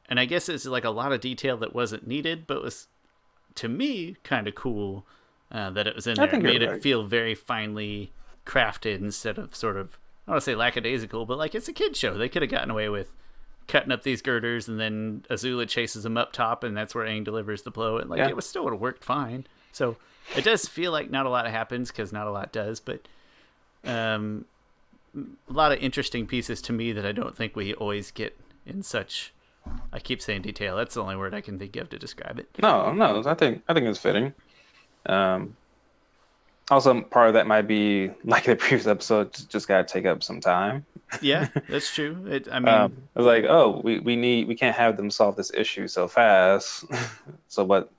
[0.09, 2.87] And I guess it's like a lot of detail that wasn't needed, but was
[3.57, 5.05] to me kind of cool
[5.51, 6.35] uh, that it was in there.
[6.35, 8.13] It made it feel very finely
[8.45, 11.73] crafted instead of sort of I don't want to say lackadaisical, but like it's a
[11.73, 12.17] kid show.
[12.19, 13.13] They could have gotten away with
[13.69, 17.25] cutting up these girders and then Azula chases them up top and that's where Aang
[17.25, 18.29] delivers the blow and like Yeah.
[18.29, 19.47] it was still would have worked fine.
[19.73, 19.97] So
[20.37, 23.07] it does feel like not a lot happens because not a lot does, but
[23.85, 24.45] um,
[25.17, 28.83] a lot of interesting pieces to me that I don't think we always get in
[28.83, 29.33] such.
[29.93, 30.77] I keep saying detail.
[30.77, 32.49] That's the only word I can think of to describe it.
[32.61, 34.35] no, no, I think I think it's fitting.
[35.07, 35.57] Um,
[36.71, 40.23] also, part of that might be like the previous episode, just, got to take up
[40.23, 40.85] some time.
[41.23, 42.27] Yeah, that's true.
[42.27, 45.37] It, I mean, Um, was like, oh, we, we need we can't have them solve
[45.37, 46.85] this issue so fast.
[47.49, 47.91] so what,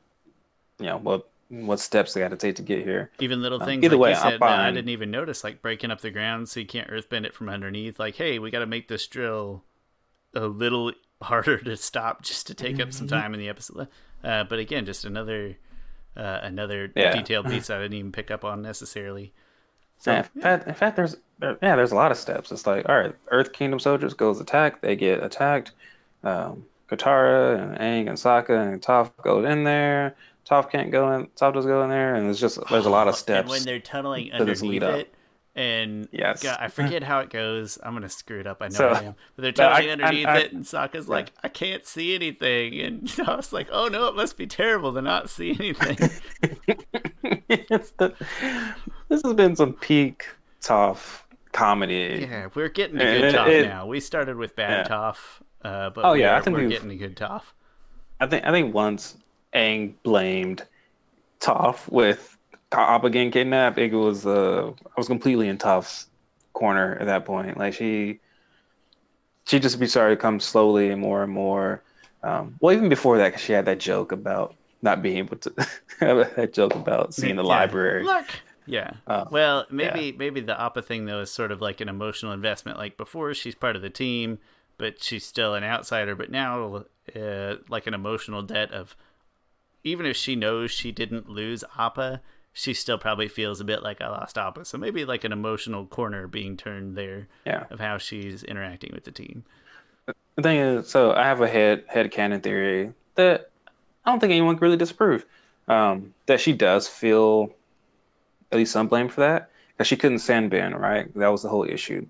[0.79, 3.09] you know, what what steps they got to take to get here?
[3.19, 5.91] even little um, things either like way, said that I didn't even notice, like breaking
[5.91, 7.99] up the ground so you can't earthbend it from underneath.
[7.99, 9.63] Like, hey, we got to make this drill
[10.33, 10.91] a little
[11.21, 12.91] harder to stop just to take up Mm-hmm.
[12.91, 13.87] some time in the episode.
[14.23, 15.57] Uh, but again, just another
[16.15, 17.11] uh, another Yeah.
[17.15, 19.33] detailed piece I didn't even pick up on necessarily.
[19.99, 22.51] So Yeah, in fact, in fact, there's there, yeah, there's a lot of steps.
[22.51, 25.71] It's like, all right, Earth Kingdom soldiers goes attack, they get attacked.
[26.23, 30.15] Um, Katara and Aang and Sokka and Toph go in there.
[30.49, 31.27] Toph can't go in.
[31.35, 33.49] Toph does go in there, and it's just there's a lot of And steps.
[33.49, 34.99] when they're tunneling to this underneath lead up.
[34.99, 35.13] it,
[35.57, 36.41] and Yes.
[36.43, 37.77] God, I forget how it goes.
[37.83, 38.61] I'm gonna screw it up.
[38.61, 39.15] I know So- I am.
[39.35, 42.79] But they're No, I- I- underneath I- it, and Sokka's like, I can't see anything,
[42.79, 45.97] and I was like, Oh no, it must be terrible to not see anything.
[47.97, 48.13] The-
[49.09, 50.27] this has been some peak
[50.61, 51.21] Toph
[51.53, 52.27] comedy.
[52.29, 53.85] yeah, we're getting to good it- Toph it- now.
[53.87, 54.95] We started with bad Yeah.
[54.95, 55.17] Toph,
[55.63, 57.43] uh, but Oh, yeah, I think we're getting to good Toph.
[58.19, 59.17] I think I think once
[59.53, 60.65] Aang blamed
[61.39, 62.36] Toph with
[62.71, 66.07] Appa getting kidnapped, it was uh I was completely in Toph's
[66.53, 67.57] corner at that point.
[67.57, 68.19] Like she
[69.45, 71.83] she just be started to come slowly and more and more.
[72.23, 75.53] Um, well, even before that, cause she had that joke about not being able to
[75.99, 77.47] have that joke about seeing the Yeah.
[77.47, 78.03] library.
[78.03, 78.27] Look.
[78.65, 78.91] Yeah.
[79.05, 82.77] Uh, well, maybe maybe the Appa thing though is sort of like an emotional investment.
[82.77, 84.39] Like before, she's part of the team,
[84.77, 86.15] but she's still an outsider.
[86.15, 86.83] But now,
[87.15, 88.95] uh, like an emotional debt of
[89.83, 92.21] even if she knows she didn't lose Appa,
[92.59, 94.65] she still probably feels a bit like I lost Appa.
[94.65, 97.65] So maybe like an emotional corner being turned there Yeah.
[97.69, 99.43] of how she's interacting with the team.
[100.35, 103.51] The thing is, so I have a head head canon theory that
[104.05, 105.23] I don't think anyone can really disprove.
[105.67, 107.53] Um, that she does feel
[108.51, 111.13] at least some blame for that because she couldn't sand bend, right?
[111.15, 112.07] That was the whole issue.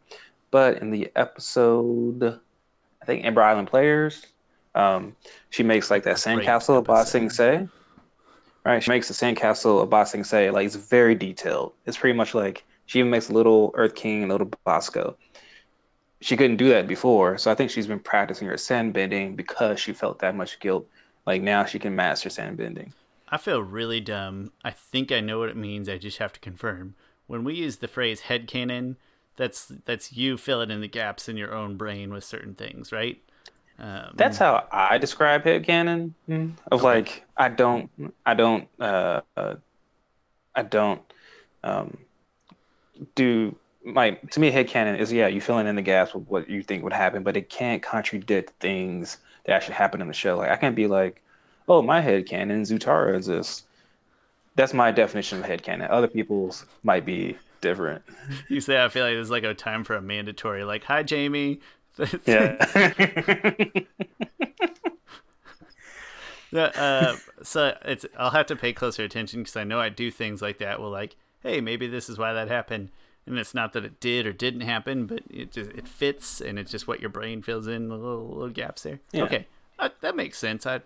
[0.52, 2.40] But in the episode,
[3.02, 4.26] I think Ember Island Players,
[4.76, 5.14] um,
[5.50, 7.08] she makes like that sandcastle episode.
[7.08, 7.68] Sing Se.
[8.68, 11.74] Right, she makes the sandcastle of Ba Se like it's very detailed.
[11.86, 15.16] It's pretty much like she even makes a little Earth King and a little Bosco
[16.22, 17.38] she couldn't do that before.
[17.38, 20.88] So I think she's been practicing her sand bending because she felt that much guilt.
[21.26, 22.94] Like now she can master sand bending.
[23.30, 24.52] I feel really dumb.
[24.64, 25.90] I think I know what it means.
[25.90, 26.96] I just have to confirm.
[27.28, 28.96] When we use the phrase headcanon,
[29.36, 33.22] that's that's you filling in the gaps in your own brain with certain things, right?
[33.80, 36.14] Um, That's how I describe headcanon.
[36.28, 37.90] mm, Of like I don't
[38.26, 39.56] I don't uh, uh
[40.56, 41.02] I don't
[41.64, 41.98] um
[43.16, 43.56] do
[43.86, 46.64] like to me head headcanon is yeah, you filling in the gaps with what you
[46.64, 50.38] think would happen, but it can't contradict things that actually happen in the show.
[50.38, 51.22] Like I can't be like,
[51.68, 53.64] oh my head headcanon, Zutara is exists.
[54.56, 55.88] That's my definition of headcanon.
[55.92, 58.04] Other people's might be different.
[58.50, 61.60] you say I feel like there's like a time for a mandatory, like, "Hi, Jamie."
[62.26, 63.72] Yeah.
[66.50, 70.10] Yeah, uh, so it's I'll have to pay closer attention because I know I do
[70.10, 70.80] things like that.
[70.80, 72.90] Well, like, hey, maybe this is why that happened,
[73.26, 76.58] and it's not that it did or didn't happen, but it just it fits, and
[76.58, 79.02] it's just what your brain fills in the little little gaps there.
[79.12, 79.24] Yeah.
[79.24, 80.66] Okay, uh, that makes sense.
[80.66, 80.80] I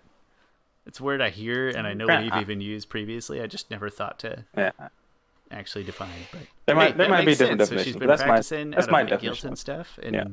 [0.84, 3.40] it's a word I hear, and I know Yeah, we've even used previously.
[3.40, 4.72] I just never thought to yeah.
[5.52, 6.08] actually define.
[6.32, 7.68] But There might- hey, there that might be makes different sense.
[7.70, 9.48] So she's definitions, been that's my- that's out my of the guilt definition.
[9.48, 10.24] and stuff, and Yeah.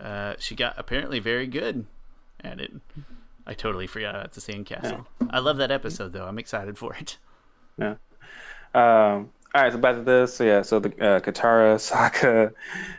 [0.00, 1.86] Uh, she got apparently very good
[2.42, 2.72] at it.
[3.46, 5.06] I totally forgot about the sandcastle.
[5.30, 6.26] I love that episode though.
[6.26, 7.16] I'm excited for it.
[7.78, 7.94] Yeah.
[8.74, 10.34] Um, all right, so back to this.
[10.34, 12.52] So yeah, so the uh, Katara, Sokka,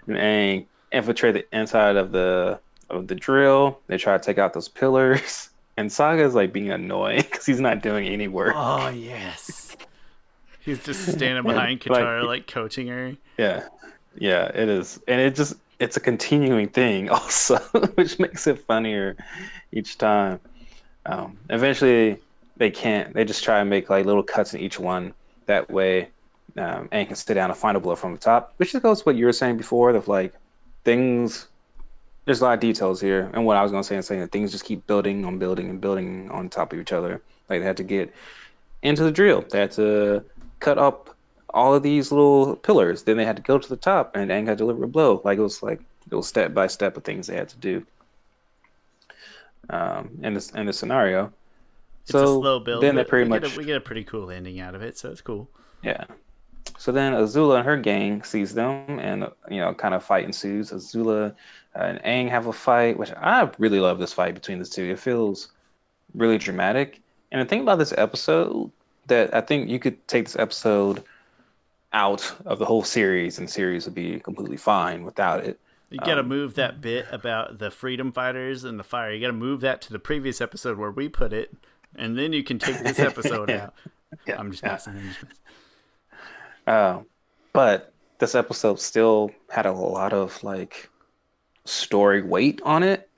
[0.08, 3.80] and Aang infiltrate the inside of the of the drill.
[3.88, 7.62] They try to take out those pillars, and Sokka is like being annoying because he's
[7.62, 8.54] not doing any work.
[8.56, 9.78] Oh yes.
[10.60, 13.16] He's just standing behind Like- Katara, like coaching her.
[13.38, 13.64] Yeah,
[14.16, 17.58] yeah, it is, and it just it's a continuing thing also,
[17.96, 19.18] which makes it funnier
[19.74, 20.40] each time.
[21.06, 22.20] Um, eventually,
[22.58, 23.14] they can't.
[23.14, 25.14] They just try and make like little cuts in each one.
[25.48, 26.10] That way,
[26.58, 29.00] um, Aang can sit down and find a blow from the top, which just goes
[29.00, 29.90] to what you were saying before.
[29.90, 30.34] Of like
[30.86, 31.48] things.
[32.26, 34.32] There's a lot of details here, and what I was gonna say and saying that
[34.32, 37.24] things just keep building on building and building on top of each other.
[37.50, 38.14] Like they had to get
[38.84, 39.44] into the drill.
[39.50, 40.24] They had to
[40.60, 41.16] cut up
[41.54, 43.04] all of these little pillars.
[43.04, 45.22] Then they had to go to the top, and Aang had to deliver a blow.
[45.24, 47.86] Like it was like it was step by step of things they had to do.
[49.70, 51.32] Um, in this in this scenario,
[52.04, 52.84] It's so a slow build.
[52.84, 54.82] then they pretty we much get a, we get a pretty cool ending out of
[54.82, 55.48] it, so it's cool.
[55.84, 56.06] yeah.
[56.78, 60.72] So then Azula and her gang sees them, and you know, kind of fight ensues.
[60.72, 61.34] Azula
[61.76, 64.90] and Aang have a fight, which I really love this fight between the two.
[64.92, 65.50] It feels
[66.16, 67.00] really dramatic.
[67.32, 68.72] And the thing about this episode
[69.08, 71.04] that I think you could take this episode
[71.94, 75.60] out of the whole series, and the series would be completely fine without it.
[75.90, 79.12] You got to Um, move that bit about the freedom fighters and the fire.
[79.14, 81.54] You got to move that to the previous episode where we put it,
[81.96, 83.74] and then you can take this episode out.
[84.26, 84.70] Yeah, I'm just yeah.
[84.70, 84.98] messing.
[84.98, 85.38] I'm just messing.
[86.68, 87.02] Uh,
[87.54, 90.90] but this episode still had a lot of like
[91.66, 93.10] story weight on it.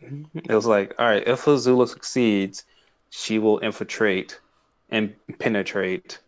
[0.49, 2.65] It was like, all right, if Azula succeeds,
[3.11, 4.41] she will infiltrate
[4.89, 6.21] and penetrate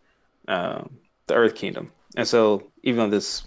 [0.48, 1.92] um, the Earth Kingdom.
[2.16, 3.46] And so, even though this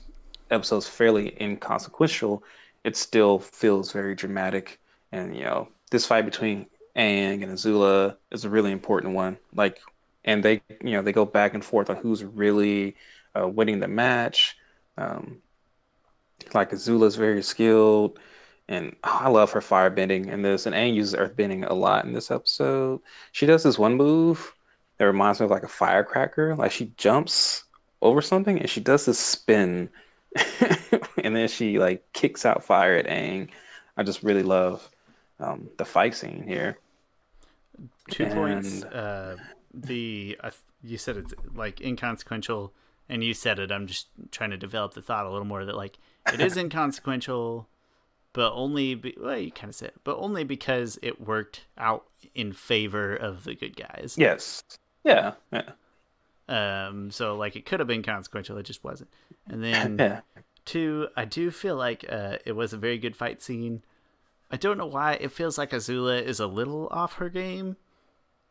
[0.51, 2.43] episode is fairly inconsequential,
[2.83, 4.79] it still feels very dramatic.
[5.11, 9.37] And you know, this fight between Aang and Azula is a really important one.
[9.53, 9.79] Like,
[10.23, 12.95] and they, you know, they go back and forth on who's really
[13.39, 14.55] uh, winning the match.
[14.97, 15.41] Um,
[16.53, 18.19] like Azula's very skilled,
[18.67, 20.65] and oh, I love her fire bending in this.
[20.65, 23.01] And Aang uses earth bending a lot in this episode.
[23.31, 24.53] She does this one move
[24.97, 26.55] that reminds me of like a firecracker.
[26.55, 27.63] Like she jumps
[28.01, 29.89] over something and she does this spin,
[31.23, 33.49] and then she like kicks out fire at Aang.
[33.97, 34.89] I just really love
[35.39, 36.77] um, the fight scene here.
[38.09, 38.83] Two points.
[38.83, 39.37] Uh,
[39.73, 40.51] the uh,
[40.83, 42.73] you said it's like inconsequential,
[43.07, 43.71] and you said it.
[43.71, 45.97] I'm just trying to develop the thought a little more that like
[46.33, 47.67] it is inconsequential,
[48.33, 52.05] but only be, well, you kind of said, it, but only because it worked out
[52.35, 54.15] in favor of the good guys.
[54.17, 54.63] Yes.
[55.03, 55.33] Yeah.
[55.51, 55.71] Yeah.
[56.49, 57.11] Um.
[57.11, 59.09] So like it could have been consequential, it just wasn't.
[59.47, 60.21] And then
[60.65, 63.83] two, I do feel like uh, it was a very good fight scene.
[64.51, 67.77] I don't know why it feels like Azula is a little off her game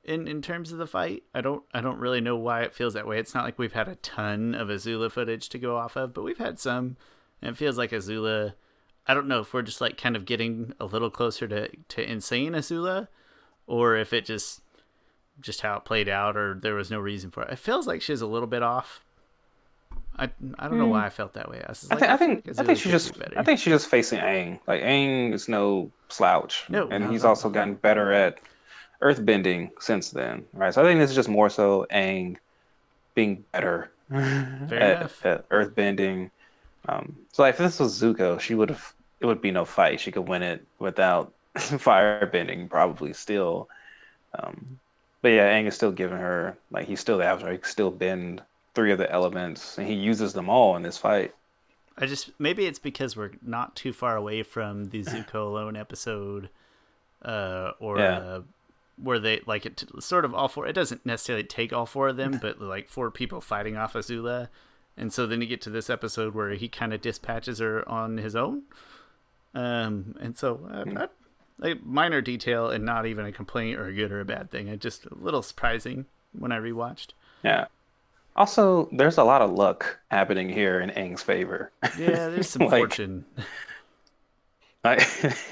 [0.04, 1.24] in in terms of the fight.
[1.34, 3.18] I don't I don't really know why it feels that way.
[3.18, 6.24] It's not like we've had a ton of Azula footage to go off of, but
[6.24, 6.96] we've had some.
[7.42, 8.54] And it feels like Azula.
[9.06, 12.10] I don't know if we're just like kind of getting a little closer to to
[12.10, 13.08] insane Azula,
[13.66, 14.62] or if it just
[15.40, 17.52] just how it played out, or there was no reason for it.
[17.52, 19.04] It feels like she's a little bit off.
[20.18, 21.62] I I don't know why I felt that way.
[21.66, 23.38] I, I like, I think I think she's just better.
[23.38, 24.58] I think she's just facing Aang.
[24.66, 26.64] Like Aang is no slouch.
[26.68, 28.38] No, and no, he's no, also gotten better at
[29.00, 30.44] earth bending since then.
[30.52, 30.74] Right.
[30.74, 32.36] So I think this is just more so Aang
[33.14, 35.24] being better at, enough.
[35.24, 36.30] at earthbending.
[36.88, 40.00] Um, so like if this was Zuko, she would have it would be no fight.
[40.00, 43.68] She could win it without fire bending, probably still.
[44.34, 44.78] Um,
[45.22, 47.52] but yeah, Aang is still giving her like he's still the avatar.
[47.52, 48.42] He can still bend
[48.74, 51.34] three of the elements, and he uses them all in this fight.
[51.96, 56.48] I just maybe it's because we're not too far away from the Zuko alone episode,
[57.24, 58.18] uh, or Yeah.
[58.18, 58.40] uh,
[59.00, 60.66] where they like it sort of all four.
[60.66, 64.48] It doesn't necessarily take all four of them, but like four people fighting off Azula,
[64.96, 68.18] and so then you get to this episode where he kind of dispatches her on
[68.18, 68.62] his own.
[69.54, 71.12] Um, and so uh, that,
[71.58, 74.68] like minor detail and not even a complaint or a good or a bad thing.
[74.68, 77.08] It just a little surprising when I rewatched.
[77.42, 77.66] Yeah.
[78.36, 81.72] Also, there's a lot of luck happening here in Aang's favor.
[81.98, 83.24] Yeah, there's some Like- fortune.
[84.84, 85.00] Like,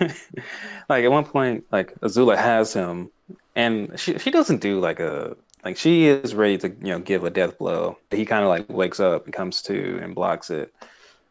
[0.88, 3.10] like at one point, like Azula has him,
[3.56, 7.24] and she she doesn't do like a like she is ready to you know give
[7.24, 7.98] a death blow.
[8.12, 10.72] He kind of like wakes up and comes to and blocks it.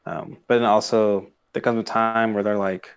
[0.05, 2.89] Um, but then also there comes a time where they're like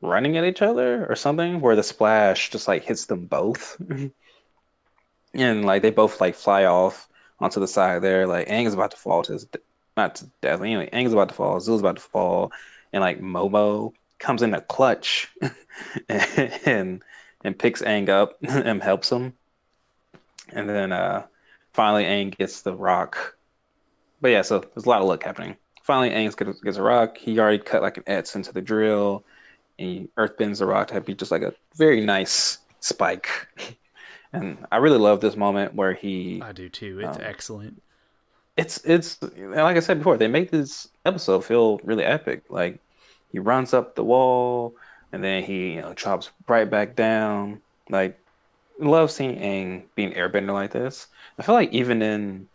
[0.00, 3.80] running at each other or something, where the splash just like hits them both,
[5.34, 8.26] and like they both like fly off onto the side there.
[8.26, 9.58] Like Aang is about to fall to his de-
[9.96, 10.60] not to death.
[10.60, 11.56] Anyway, Aang is about to fall.
[11.56, 12.52] Azula's about to fall,
[12.92, 15.28] and like Momo comes in a clutch
[16.08, 17.02] and
[17.42, 19.34] and picks Aang up and helps him.
[20.50, 21.26] And then uh
[21.72, 23.36] finally Aang gets the rock.
[24.20, 25.56] But yeah, so there's a lot of luck happening.
[25.82, 27.16] Finally Aang gets, gets a rock.
[27.16, 29.24] He already cut like an X into the drill.
[29.80, 33.28] And he earthbends the rock to be just like a very nice spike.
[34.32, 37.00] And I really love this moment where he I do too.
[37.00, 37.82] It's Um, excellent.
[38.56, 42.44] it's it's like I said before, they make this episode feel really epic.
[42.48, 42.78] Like
[43.32, 44.74] he runs up the wall
[45.12, 47.60] and then he you know chops right back down.
[47.88, 48.20] Like
[48.78, 51.08] love seeing Aang being airbender like this.
[51.38, 52.46] I feel like even in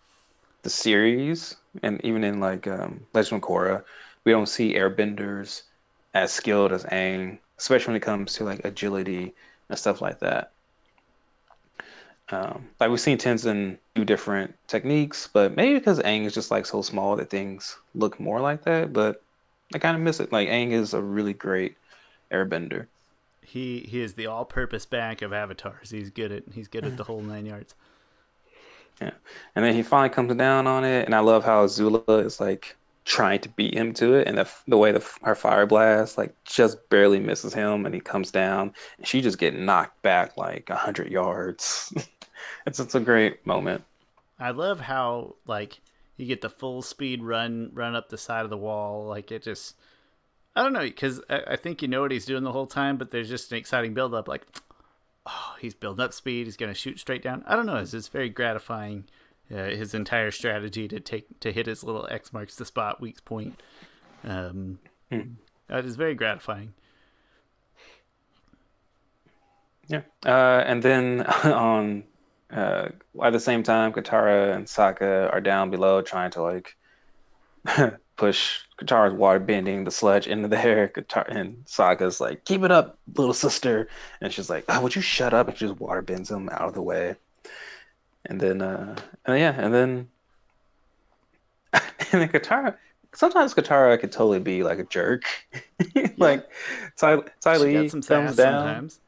[0.63, 3.83] the series and even in like um, Legend of Korra,
[4.23, 5.63] we don't see airbenders
[6.15, 9.33] as skilled as Aang, especially when it comes to like agility
[9.69, 10.51] and stuff like that.
[12.29, 16.65] Um, like we've seen Tenzin do different techniques, but maybe because Aang is just like
[16.65, 18.93] so small that things look more like that.
[18.93, 19.21] But
[19.75, 20.31] I kind of miss it.
[20.31, 21.75] Like Aang is a really great
[22.31, 22.87] airbender.
[23.43, 25.91] He he is the all-purpose back of avatars.
[25.91, 27.75] He's good at he's good at the whole nine yards.
[29.01, 29.11] Yeah,
[29.55, 32.75] and then he finally comes down on it, and I love how Azula is like
[33.05, 36.35] trying to beat him to it, and the the way the her fire blast like
[36.43, 40.69] just barely misses him, and he comes down, and she just get knocked back like
[40.69, 41.93] hundred yards.
[42.65, 43.83] it's it's a great moment.
[44.39, 45.79] I love how like
[46.17, 49.05] you get the full speed run run up the side of the wall.
[49.05, 49.75] Like it just
[50.55, 52.97] I don't know because I, I think you know what he's doing the whole time,
[52.97, 54.27] but there's just an exciting build up.
[54.27, 54.45] Like
[55.27, 56.47] oh, he's building up speed.
[56.47, 57.43] He's gonna shoot straight down.
[57.45, 57.77] I don't know.
[57.77, 59.05] It's, it's very gratifying.
[59.53, 63.23] Uh, his entire strategy to take to hit his little X marks the spot weak
[63.25, 63.61] point.
[64.23, 64.79] Um,
[65.11, 65.33] Hmm.
[65.67, 66.73] That is very gratifying.
[69.87, 70.01] Yeah.
[70.25, 72.03] Uh, and then on
[72.51, 72.89] uh,
[73.23, 76.75] at the same time, Katara and Sokka are down below trying to like
[78.15, 80.87] push Katara's water bending the sludge into there.
[80.95, 83.89] Katara and Sokka's like, "Keep it up, little sister,"
[84.21, 86.61] and she's like, "Oh, would you shut up?" And she just water bends him out
[86.69, 87.15] of the way.
[88.27, 88.95] And then, uh,
[89.25, 90.07] and yeah, and then,
[91.73, 92.75] and then Katara.
[93.13, 95.23] Sometimes Katara could totally be like a jerk.
[96.17, 96.49] like
[96.97, 98.33] Ty, Ty Lee comes down.
[98.33, 98.99] sometimes.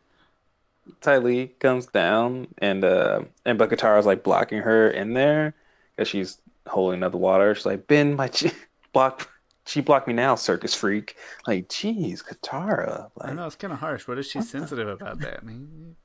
[1.02, 5.54] Ty Lee comes down and uh and but Katara's like blocking her in there
[5.96, 6.38] because she's
[6.68, 7.54] holding up the water.
[7.54, 8.54] She's like, Ben, my chi-
[8.94, 9.30] block
[9.66, 11.18] she blocked me now, circus freak.
[11.46, 13.12] Like, geez, Katara.
[13.20, 14.08] I know it's kind of harsh.
[14.08, 15.40] What is she sensitive about that?
[15.42, 15.98] I mean,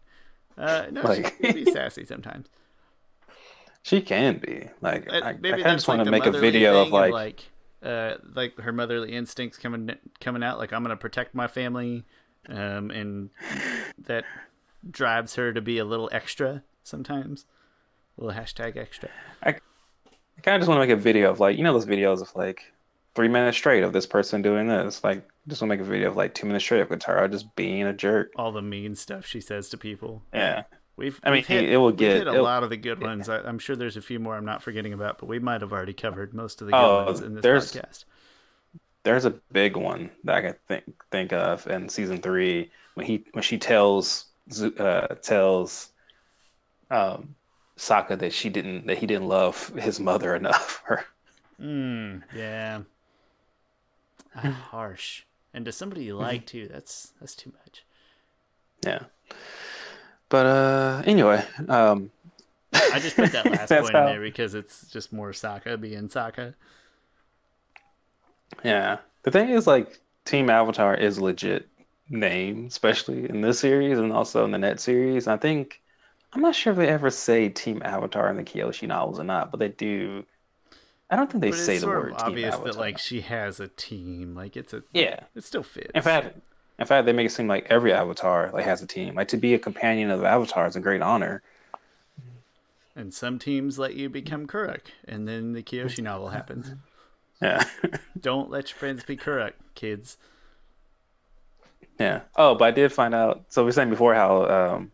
[0.58, 2.48] uh, no, Like- she can be sassy sometimes.
[3.83, 4.68] She can be.
[4.80, 7.45] Like Uh, I, I kinda just want like to make a video of like, like
[7.83, 10.59] uh, like her motherly instincts coming coming out.
[10.59, 12.05] Like I'm gonna protect my family,
[12.49, 13.30] um, and
[14.07, 14.24] that
[14.91, 17.47] drives her to be a little extra sometimes.
[18.18, 19.09] A little hashtag extra.
[19.43, 21.87] I, I kind of just want to make a video of like you know those
[21.87, 22.72] videos of like
[23.14, 25.03] three minutes straight of this person doing this.
[25.03, 27.55] Like just want to make a video of like two minutes straight of Katara just
[27.57, 28.33] being a jerk.
[28.37, 30.22] All the mean stuff she says to people.
[30.33, 30.64] Yeah.
[30.97, 33.01] We've, I mean, we've hit, it will get- hit a it'll- lot of the good
[33.01, 33.28] ones.
[33.28, 35.72] I, I'm sure there's a few more I'm not forgetting about, but we might have
[35.72, 38.05] already covered most of the good Oh, ones in this there's- podcast.
[39.05, 43.24] There's a big one that I can think think of in season three when he
[43.32, 44.26] when she tells
[44.78, 45.90] uh, tells
[46.88, 47.34] um,
[47.76, 50.84] Sokka that she didn't that he didn't love his mother enough.
[50.88, 51.05] Or
[51.61, 52.82] Mm, yeah.
[54.36, 55.24] Ah, harsh.
[55.53, 57.84] And to somebody you like too, that's that's too much.
[58.86, 59.01] yeah.
[60.33, 62.11] But uh, anyway, um,
[62.72, 66.55] I just put that last point in there because it's just more Sokka being Sokka.
[68.64, 68.97] Yeah.
[69.24, 71.68] The thing is, like, Team Avatar is legit
[72.09, 75.26] name, especially in this series and also in the net series.
[75.26, 75.83] I think
[76.33, 79.51] I'm not sure if they ever say Team Avatar in the Kyoshi novels or not,
[79.51, 80.24] but they do.
[81.11, 82.72] I don't think they But say the word obvious Avatar.
[82.72, 84.35] that like she has a team.
[84.35, 85.24] Like it's a yeah.
[85.35, 85.91] it still fits.
[85.95, 86.39] In fact,
[86.79, 89.14] in fact, they make it seem like every Avatar like has a team.
[89.14, 91.43] Like to be a companion of the Avatar is a great honor.
[92.97, 96.73] and some teams let you become Kuruk, and then the Kyoshi novel happens.
[97.41, 97.64] Yeah.
[98.20, 100.16] Don't let your friends be Kuruk, kids.
[101.99, 102.20] Yeah.
[102.37, 103.45] Oh, but I did find out.
[103.49, 104.93] So we were saying before how um,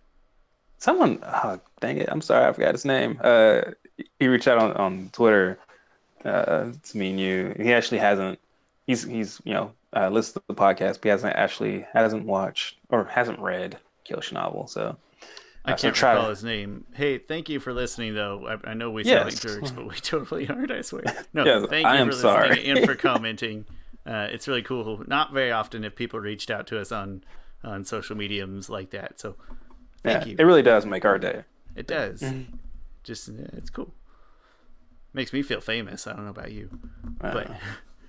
[0.78, 3.20] someone, oh, dang it, I'm sorry, I forgot his name.
[3.22, 3.60] Uh,
[4.18, 5.58] he reached out on, on Twitter
[6.24, 7.54] uh, to me and you.
[7.58, 8.38] He actually hasn't.
[8.86, 12.76] He's he's you know uh, listened to the podcast, but he hasn't actually hasn't watched
[12.90, 13.78] or hasn't read
[14.08, 14.66] Kyoshi novel.
[14.66, 14.96] So
[15.64, 16.84] I can't try recall to- his name.
[16.94, 18.58] Hey, thank you for listening, though.
[18.64, 20.70] I, I know we sound like jerks, but we totally aren't.
[20.70, 21.04] I swear.
[21.34, 22.68] No, Yes, thank you I for am listening sorry.
[22.70, 23.64] and for commenting.
[24.06, 25.02] Uh, it's really cool.
[25.06, 27.24] Not very often if people reached out to us on
[27.64, 29.18] on social mediums like that.
[29.20, 29.36] So
[30.02, 30.36] thank yeah, you.
[30.38, 31.42] it really does make our day.
[31.76, 32.20] It does.
[32.22, 32.54] Mm-hmm.
[33.04, 33.92] Just it's cool.
[35.12, 36.06] Makes me feel famous.
[36.06, 36.70] I don't know about you,
[37.20, 37.50] Uh, but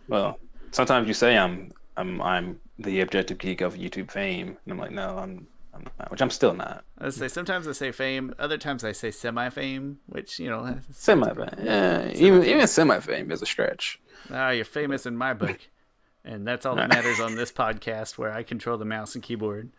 [0.07, 0.39] Well,
[0.71, 4.91] sometimes you say I'm I'm I'm the objective geek of YouTube fame, and I'm like,
[4.91, 6.83] no, I'm I'm not, which I'm still not.
[6.97, 8.33] I say sometimes I say fame.
[8.39, 10.77] Other times I say semi-fame, which you know.
[10.91, 11.65] Semi fame.
[11.65, 13.99] Yeah, even even semi fame is a stretch.
[14.31, 15.59] Ah, you're famous in my book,
[16.23, 19.69] and that's all that matters on this podcast, where I control the mouse and keyboard.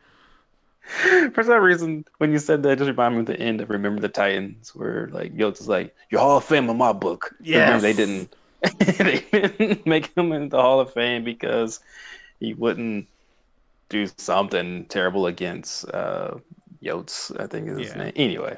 [1.35, 3.69] For some reason, when you said that, it just reminded me of the end of
[3.69, 7.35] Remember the Titans, where like Yoast is like, "You're Hall of Fame in my book."
[7.41, 8.35] remember, they didn't
[8.79, 11.81] they didn't make him into the Hall of Fame because
[12.41, 13.07] he wouldn't
[13.89, 16.35] do something terrible against uh,
[16.83, 17.39] Yoast.
[17.41, 18.05] I think is his Yeah.
[18.05, 18.13] name.
[18.17, 18.57] Anyway,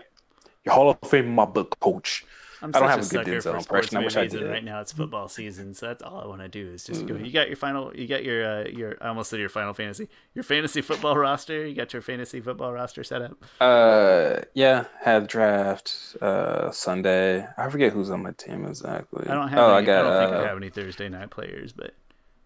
[0.64, 2.24] you're Hall of Fame my book, Coach.
[2.62, 3.96] I'm I don't such have a good Denzel impression.
[3.96, 4.48] I wish I did.
[4.48, 7.14] right now it's football season, so that's all I want to do is just go.
[7.14, 7.26] Mm.
[7.26, 8.96] You got your final, you got your uh, your.
[9.00, 11.66] I almost said your final fantasy, your fantasy football roster.
[11.66, 13.44] You got your fantasy football roster set up.
[13.60, 17.44] Uh, yeah, had draft uh Sunday.
[17.58, 19.26] I forget who's on my team exactly.
[19.28, 19.58] I don't have.
[19.58, 21.94] Oh, any, I got I don't think I uh, have any Thursday night players, but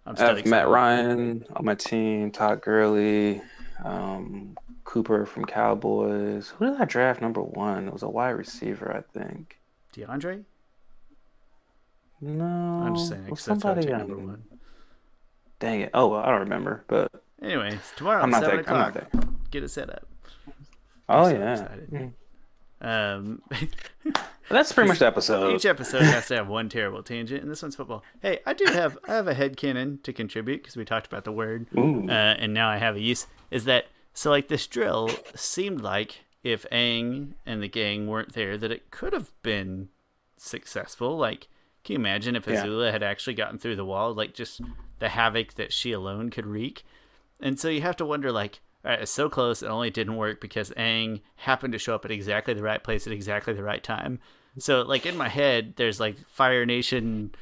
[0.06, 0.46] I'm I have.
[0.46, 3.42] Matt Ryan on my team, Todd Gurley,
[3.84, 6.54] um, Cooper from Cowboys.
[6.56, 7.88] Who did I draft number one?
[7.88, 9.58] It was a wide receiver, I think.
[9.97, 10.44] DeAndre.
[12.20, 14.44] No, I'm just saying because that's how I took number um, one.
[15.59, 15.90] Dang it!
[15.94, 17.11] Oh, well, I don't remember, but
[17.42, 18.61] Anyways, tomorrow I'm seven that.
[18.61, 19.51] O'clock.
[19.51, 20.07] Get it set up.
[21.09, 21.68] Oh so yeah.
[21.92, 22.12] Mm.
[22.80, 23.42] Um,
[24.50, 25.54] that's pretty much the episode.
[25.54, 28.03] each episode has to have one terrible tangent, and this one's football.
[28.20, 31.33] Hey, I do have I have a headcanon to contribute because we talked about the
[31.33, 33.26] word, uh, and now I have a use.
[33.50, 34.30] Is that so?
[34.30, 39.12] Like this drill seemed like if Aang and the gang weren't there, that it could
[39.12, 39.91] have been
[40.37, 41.17] successful.
[41.17, 41.49] Like,
[41.84, 42.64] can you imagine if Yeah.
[42.64, 44.14] Azula had actually gotten through the wall?
[44.14, 44.61] Like, just
[44.99, 46.84] the havoc that she alone could wreak.
[47.41, 50.17] And so you have to wonder, like, all right, it's so close, it only didn't
[50.17, 53.63] work because Aang happened to show up at exactly the right place at exactly the
[53.63, 54.21] right time.
[54.58, 57.34] So, like, in my head, there's like Fire Nation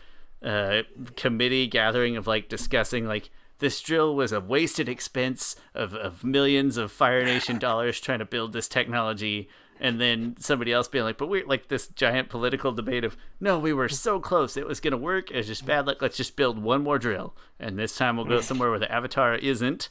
[0.45, 0.83] uh,
[1.17, 3.31] committee gathering of like discussing like
[3.61, 8.25] this drill was a wasted expense of, of millions of Fire Nation dollars trying to
[8.25, 9.49] build this technology.
[9.81, 13.59] And then somebody else being like, but we're like this giant political debate of, no,
[13.59, 14.57] we were so close.
[14.57, 15.31] It was going to work.
[15.31, 16.01] It was just bad luck.
[16.01, 17.35] Let's just build one more drill.
[17.59, 19.89] And this time we'll go somewhere where the Avatar isn't.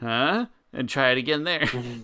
[0.00, 0.46] Huh?
[0.72, 1.60] And try it again there.
[1.60, 2.02] Mm-hmm.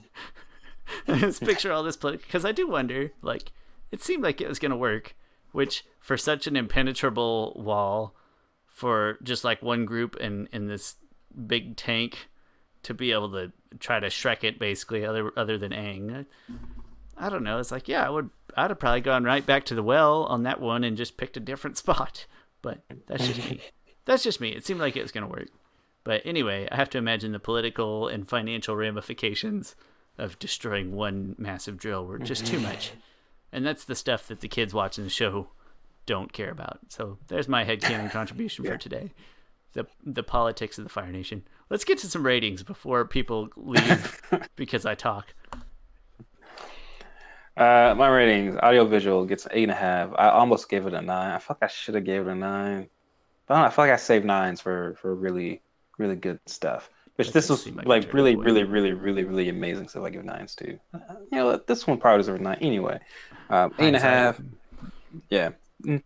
[1.18, 3.52] Just picture all this political because I do wonder, like,
[3.90, 5.14] it seemed like it was going to work,
[5.52, 8.14] which for such an impenetrable wall,
[8.66, 10.96] for just like one group in in this
[11.46, 12.28] big tank
[12.82, 16.26] to be able to try to shrek it, basically, other other than Aang.
[17.20, 17.58] I don't know.
[17.58, 18.30] It's like, yeah, I would.
[18.56, 21.36] I'd have probably gone right back to the well on that one and just picked
[21.36, 22.26] a different spot.
[22.62, 23.60] But that's just me.
[24.06, 24.48] That's just me.
[24.48, 25.50] It seemed like it was going to work.
[26.04, 29.76] But anyway, I have to imagine the political and financial ramifications
[30.18, 32.92] of destroying one massive drill were just too much.
[33.52, 35.48] And that's the stuff that the kids watching the show
[36.06, 36.80] don't care about.
[36.88, 39.12] So there's my headcanon contribution for today.
[39.74, 41.44] The the politics of the Fire Nation.
[41.68, 44.20] Let's get to some ratings before people leave
[44.56, 45.34] because I talk.
[47.60, 50.10] Uh, my ratings, audiovisual gets an eight and a half.
[50.16, 51.32] I almost gave it a nine.
[51.32, 52.88] I feel like I should have gave it a nine,
[53.46, 55.60] but I, I feel like I saved nines for for really
[55.98, 56.88] really good stuff.
[57.16, 60.04] Which this was like really, really, really, really, really amazing stuff.
[60.04, 60.68] I give nines to.
[60.70, 60.80] You
[61.30, 62.98] know, this one probably deserves a nine anyway.
[63.50, 64.40] Um, eight and a half.
[65.28, 65.50] Yeah.
[65.84, 66.02] Mm.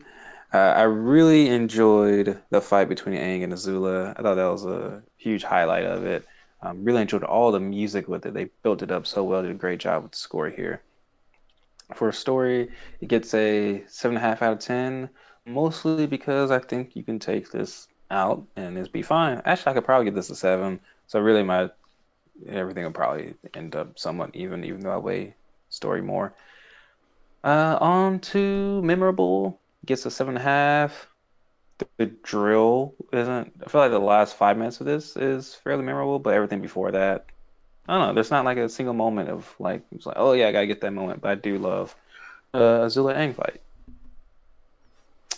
[0.53, 4.13] Uh, I really enjoyed the fight between Aang and Azula.
[4.19, 6.27] I thought that was a huge highlight of it.
[6.63, 8.35] Um, really enjoyed all the music with it.
[8.35, 9.43] They built it up so well.
[9.43, 10.83] Did a great job with the score here.
[11.93, 12.71] For a story,
[13.01, 15.11] it gets a seven and a half out of ten,
[15.45, 19.43] mostly because I think you can take this out and it's be fine.
[19.45, 20.81] Actually, I could probably give this a seven.
[21.07, 21.71] So really, my
[22.49, 25.35] everything will probably end up somewhat even, even though I weigh
[25.69, 26.35] story more.
[27.43, 31.09] Uh, on to memorable gets a seven and a half.
[31.79, 33.53] The, the drill isn't.
[33.65, 36.93] I feel like the last five minutes of this is fairly memorable, but everything before
[36.93, 37.27] that,
[37.89, 38.15] I don't know.
[38.15, 40.81] There's not like a single moment of like it's like, oh yeah, I gotta get
[40.81, 41.21] that moment.
[41.21, 41.95] But I do love
[42.55, 43.61] uh, Azula Aang fight,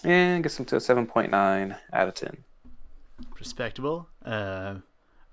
[0.05, 2.37] and gets them to a seven point nine out of ten.
[3.39, 4.09] respectable.
[4.25, 4.77] Uh,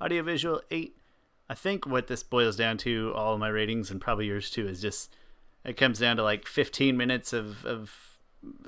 [0.02, 0.95] audiovisual eight.
[1.49, 4.81] I think what this boils down to, all my ratings and probably yours too, is
[4.81, 5.14] just
[5.64, 8.18] it comes down to like 15 minutes of of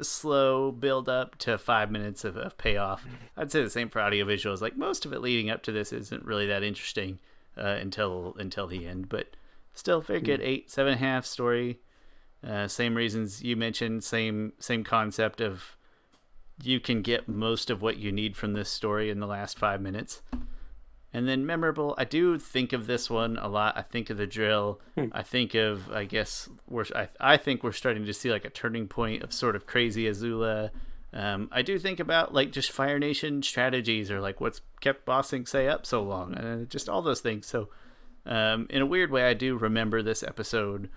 [0.01, 3.05] slow build up to five minutes of, of payoff.
[3.35, 4.61] I'd say the same for audiovisuals.
[4.61, 7.19] Like most of it leading up to this isn't really that interesting
[7.57, 9.35] uh, until until the end, but
[9.73, 10.41] still very good.
[10.41, 11.79] Eight, seven and a half story.
[12.45, 14.03] Uh, same reasons you mentioned.
[14.03, 15.77] Same same concept of
[16.63, 19.81] you can get most of what you need from this story in the last five
[19.81, 20.21] minutes.
[21.11, 23.77] And then memorable, I do think of this one a lot.
[23.77, 24.81] I think of the drill.
[25.13, 28.49] I think of, I guess, we're, I, I think we're starting to see like a
[28.49, 30.71] turning point of sort of crazy Azula.
[31.15, 35.23] Um, I do think about like just Fire Nation strategies or like what's kept Ba
[35.23, 37.47] Sing Se up so long, uh, just all those things.
[37.47, 37.69] So,
[38.25, 40.89] um, in a weird way, I do remember this episode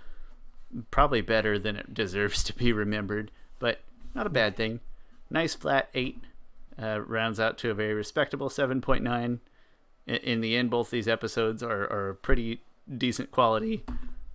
[0.90, 3.30] probably better than it deserves to be remembered,
[3.60, 3.80] but
[4.12, 4.80] not a bad thing.
[5.30, 6.18] Nice flat eight
[6.82, 9.38] uh, rounds out to a very respectable 7.9.
[10.06, 12.62] In, in the end, both these episodes are, are pretty
[12.96, 13.84] decent quality,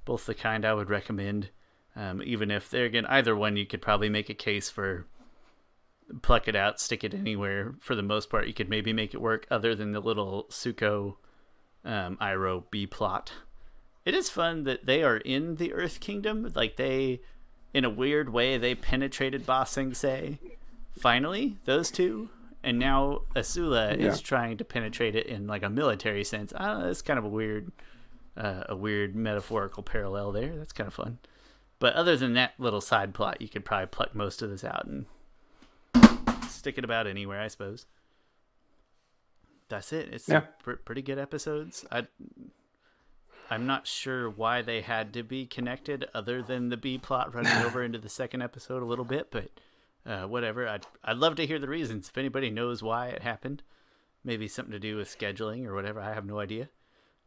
[0.05, 1.49] both the kind I would recommend.
[1.95, 5.05] Um, even if they're again, either one you could probably make a case for
[6.21, 7.75] pluck it out, stick it anywhere.
[7.79, 11.15] For the most part, you could maybe make it work, other than the little Zuko
[11.83, 13.33] um, Iroh B plot.
[14.05, 16.51] It is fun that they are in the Earth Kingdom.
[16.53, 17.21] Like they,
[17.73, 20.39] in a weird way, they penetrated Ba Sing Se.
[20.97, 22.29] Finally, those two,
[22.63, 26.53] and now Azula is trying to penetrate it in like a military sense.
[26.55, 26.89] I don't know.
[26.89, 27.71] It's kind of a weird,
[28.37, 30.55] uh, a weird metaphorical parallel there.
[30.55, 31.17] That's kind of fun.
[31.79, 34.85] But other than that little side plot, you could probably pluck most of this out
[34.85, 35.05] and
[36.63, 37.85] stick it about anywhere, I suppose.
[39.69, 40.09] That's it.
[40.13, 40.41] It's Yeah.
[40.63, 41.85] pr- pretty good episodes.
[41.91, 42.07] I
[43.49, 47.51] I'm not sure why they had to be connected, other than the B plot running
[47.65, 49.29] over into the second episode a little bit.
[49.29, 49.49] But
[50.05, 50.67] uh, whatever.
[50.67, 52.07] I'd I'd love to hear the reasons.
[52.09, 53.61] If anybody knows why it happened,
[54.23, 55.99] maybe something to do with scheduling or whatever.
[55.99, 56.69] I have no idea.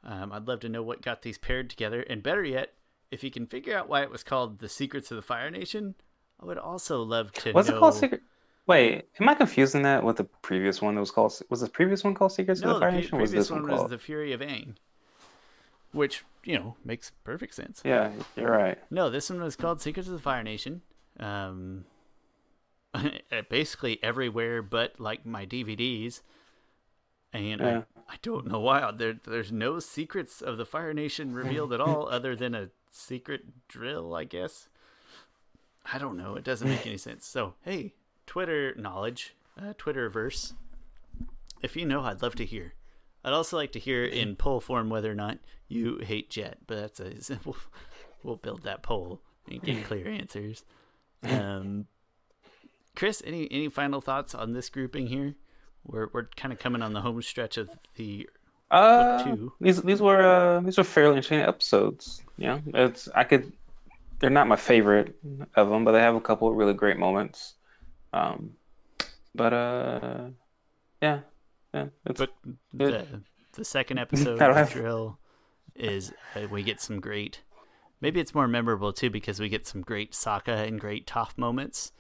[0.03, 2.73] Um, I'd love to know what got these paired together, and better yet,
[3.11, 5.95] if you can figure out why it was called "The Secrets of the Fire Nation,"
[6.41, 7.77] I would also love to What's know.
[7.77, 7.95] it called?
[7.95, 8.23] Secret.
[8.67, 11.39] Wait, am I confusing that with the previous one that was called?
[11.51, 13.19] Was the previous one called Secrets No, of the the Fire Nation?
[13.19, 14.75] Was previous this one one was "The Fury of Aang,"
[15.93, 17.81] which you know makes perfect sense.
[17.85, 18.79] Yeah, you're right.
[18.91, 20.83] No, this one was called Secrets of the Fire Nation.
[21.21, 21.85] Um,
[23.49, 26.23] basically everywhere but like my DVDs.
[27.33, 27.83] And Yeah.
[27.97, 31.81] I, I don't know why there there's no secrets of the Fire Nation revealed at
[31.81, 34.69] all, other than a secret drill, I guess.
[35.93, 36.35] I don't know.
[36.35, 37.27] It doesn't make any sense.
[37.27, 37.95] So hey,
[38.27, 40.53] Twitter knowledge, uh, Twitterverse.
[41.63, 42.75] If you know, I'd love to hear.
[43.25, 45.39] I'd also like to hear in poll form whether or not
[45.69, 47.01] you hate Jet, but that's
[47.31, 47.57] a we'll,
[48.23, 49.21] we'll build that poll
[49.51, 50.65] and get clear answers.
[51.25, 51.87] Um,
[52.95, 55.35] Chris, any any final thoughts on this grouping here?
[55.85, 58.29] We're we're kind of coming on the home stretch of the
[58.71, 59.53] Uh, two.
[59.61, 62.23] these these were uh, these were fairly interesting episodes.
[62.39, 63.53] Yeah, it's I could.
[64.19, 65.15] They're not my favorite
[65.57, 67.56] of them, but they have a couple of really great moments.
[68.13, 68.53] Um,
[69.35, 70.25] but uh,
[71.03, 71.21] yeah,
[71.75, 72.31] yeah, but
[72.73, 73.23] the
[73.53, 75.19] the second episode of the have- drill
[75.75, 77.43] is uh, we get some great.
[78.01, 81.93] Maybe it's more memorable too because we get some great Sokka and great Toph moments.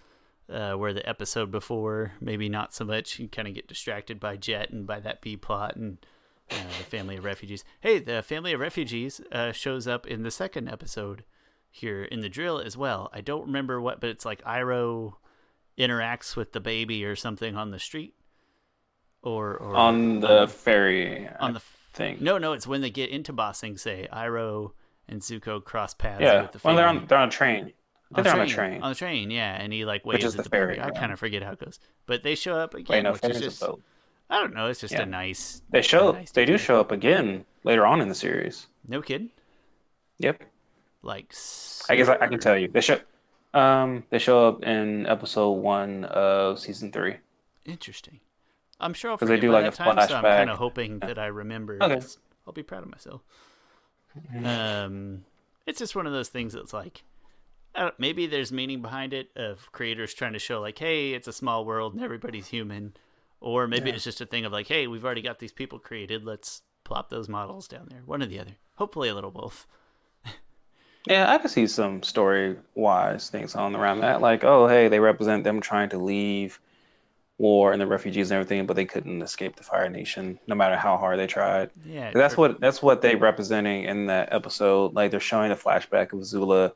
[0.52, 3.18] uh, where the episode before maybe not so much.
[3.18, 5.98] You kind of get distracted by Jet and by that B plot and
[6.50, 7.64] uh, the family of refugees.
[7.80, 11.24] Hey, the family of refugees uh, shows up in the second episode
[11.70, 13.10] here in the drill as well.
[13.12, 15.14] I don't remember what, but it's like Iroh
[15.78, 18.14] interacts with the baby or something on the street,
[19.22, 21.28] or, or on the ferry.
[21.40, 21.60] on the
[21.92, 22.18] thing.
[22.20, 24.72] No, no, it's when they get into Ba Sing Se Iroh
[25.08, 27.72] and Zuko cross paths yeah, with the when they're on they're on a train.
[28.14, 28.82] On they're the on a train.
[28.82, 30.80] On the train, yeah, and he like waves at the the ferry.
[30.80, 33.24] I kind of forget how it goes, but they show up again, Wait, no, which
[33.24, 33.64] is just.
[34.28, 34.66] I don't know.
[34.66, 35.02] It's just Yeah.
[35.02, 35.62] a nice.
[35.70, 38.66] They show nice they do show up again later on in the series.
[38.88, 39.28] No kid.
[40.18, 40.42] Yep.
[41.02, 41.32] Like.
[41.88, 42.68] I guess I, I can tell you.
[42.68, 42.98] They show
[43.56, 47.16] um they show up in episode one of season three.
[47.64, 48.20] Interesting.
[48.78, 50.98] I'm sure I'll they do, by like, that a time, so I'm kind of hoping
[51.00, 51.78] that I remember.
[51.82, 52.00] Okay.
[52.46, 53.22] I'll be proud of myself.
[54.44, 55.24] Um,
[55.66, 57.02] it's just one of those things that's like,
[57.98, 61.64] maybe there's meaning behind it of creators trying to show like, hey, it's a small
[61.64, 62.94] world and everybody's human,
[63.40, 63.96] or maybe Yeah.
[63.96, 67.08] it's just a thing of like, hey, we've already got these people created, let's plop
[67.10, 68.02] those models down there.
[68.04, 68.56] One or the other.
[68.76, 69.66] Hopefully, a little both.
[71.06, 74.20] Yeah, I could see some story wise things on around that.
[74.20, 76.58] Like, oh hey, they represent them trying to leave
[77.38, 80.76] war and the refugees and everything, but they couldn't escape the Fire Nation no matter
[80.76, 81.70] how hard they tried.
[81.84, 84.94] Yeah, That's what that's what they're representing in that episode.
[84.94, 86.72] Like they're showing a flashback of Azula.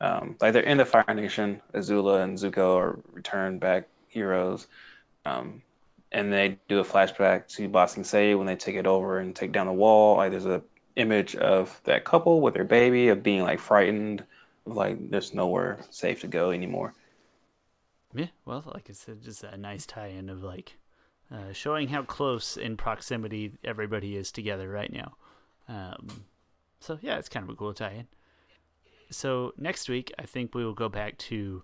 [0.00, 1.60] Um, like they're in the Fire Nation.
[1.74, 4.66] Azula and Zuko are returned back heroes.
[5.24, 5.62] Um,
[6.10, 9.36] and they do a flashback to Ba Sing Se when they take it over and
[9.36, 10.16] take down the wall.
[10.16, 10.62] Like there's a
[10.98, 14.24] image of that couple with their baby of being like frightened,
[14.66, 16.94] of like there's nowhere safe to go anymore.
[18.14, 20.76] Yeah, well, like I said, just a nice tie-in of like
[21.32, 25.14] uh, showing how close in proximity everybody is together right now.
[25.68, 26.24] Um,
[26.80, 28.06] so yeah, it's kind of a cool tie-in.
[29.10, 31.62] So next week, I think we will go back to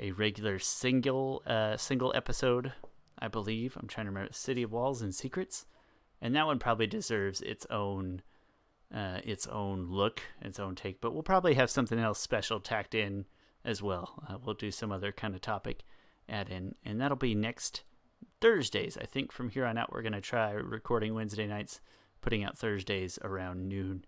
[0.00, 2.72] a regular single uh, single episode.
[3.18, 5.66] I believe I'm trying to remember City of Walls and Secrets,
[6.20, 8.22] and that one probably deserves its own
[8.92, 11.00] uh, its own look, its own take.
[11.00, 13.24] But we'll probably have something else special tacked in
[13.64, 14.22] as well.
[14.28, 15.84] Uh, we'll do some other kind of topic
[16.28, 17.82] add in, and that'll be next
[18.40, 18.98] Thursdays.
[19.00, 21.80] I think from here on out, we're going to try recording Wednesday nights,
[22.20, 24.04] putting out Thursdays around noon.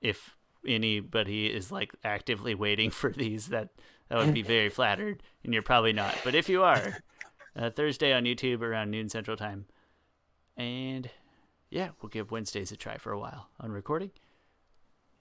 [0.00, 0.36] If
[0.66, 3.70] anybody is like actively waiting for these, that
[4.08, 6.16] that would be very flattered, and you're probably not.
[6.24, 6.98] But if you are,
[7.56, 9.66] uh, Thursday on YouTube around noon Central Time,
[10.56, 11.08] and
[11.70, 14.10] yeah, we'll give Wednesdays a try for a while on recording.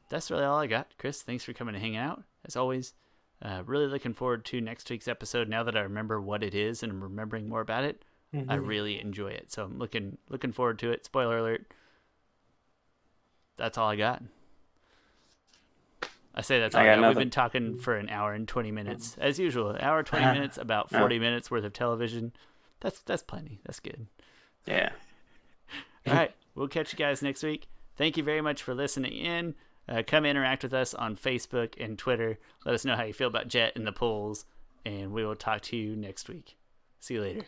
[0.09, 0.87] That's really all I got.
[0.97, 2.23] Chris, thanks for coming and hanging out.
[2.45, 2.93] As always,
[3.43, 5.47] uh, really looking forward to next week's episode.
[5.47, 8.03] Now that I remember what it is and I'm remembering more about it,
[8.47, 9.51] I really enjoy it.
[9.51, 11.03] So I'm looking looking forward to it.
[11.05, 11.71] Spoiler alert.
[13.57, 14.23] That's all I got.
[16.35, 17.07] I say that's all I I got got.
[17.09, 19.71] We've been talking for an hour and twenty minutes, as usual.
[19.71, 20.99] An hour twenty minutes, about Yeah.
[20.99, 22.31] forty minutes worth of television.
[22.81, 23.59] That's that's plenty.
[23.65, 24.07] That's good.
[24.65, 24.91] Yeah.
[26.07, 26.31] All right.
[26.59, 27.69] We'll catch you guys next week.
[27.95, 29.55] Thank you very much for listening in.
[29.87, 32.37] Uh, come interact with us on Facebook and Twitter.
[32.65, 34.43] Let us know how you feel about Jet and the polls,
[34.85, 36.57] and we will talk to you next week.
[36.99, 37.45] See you later.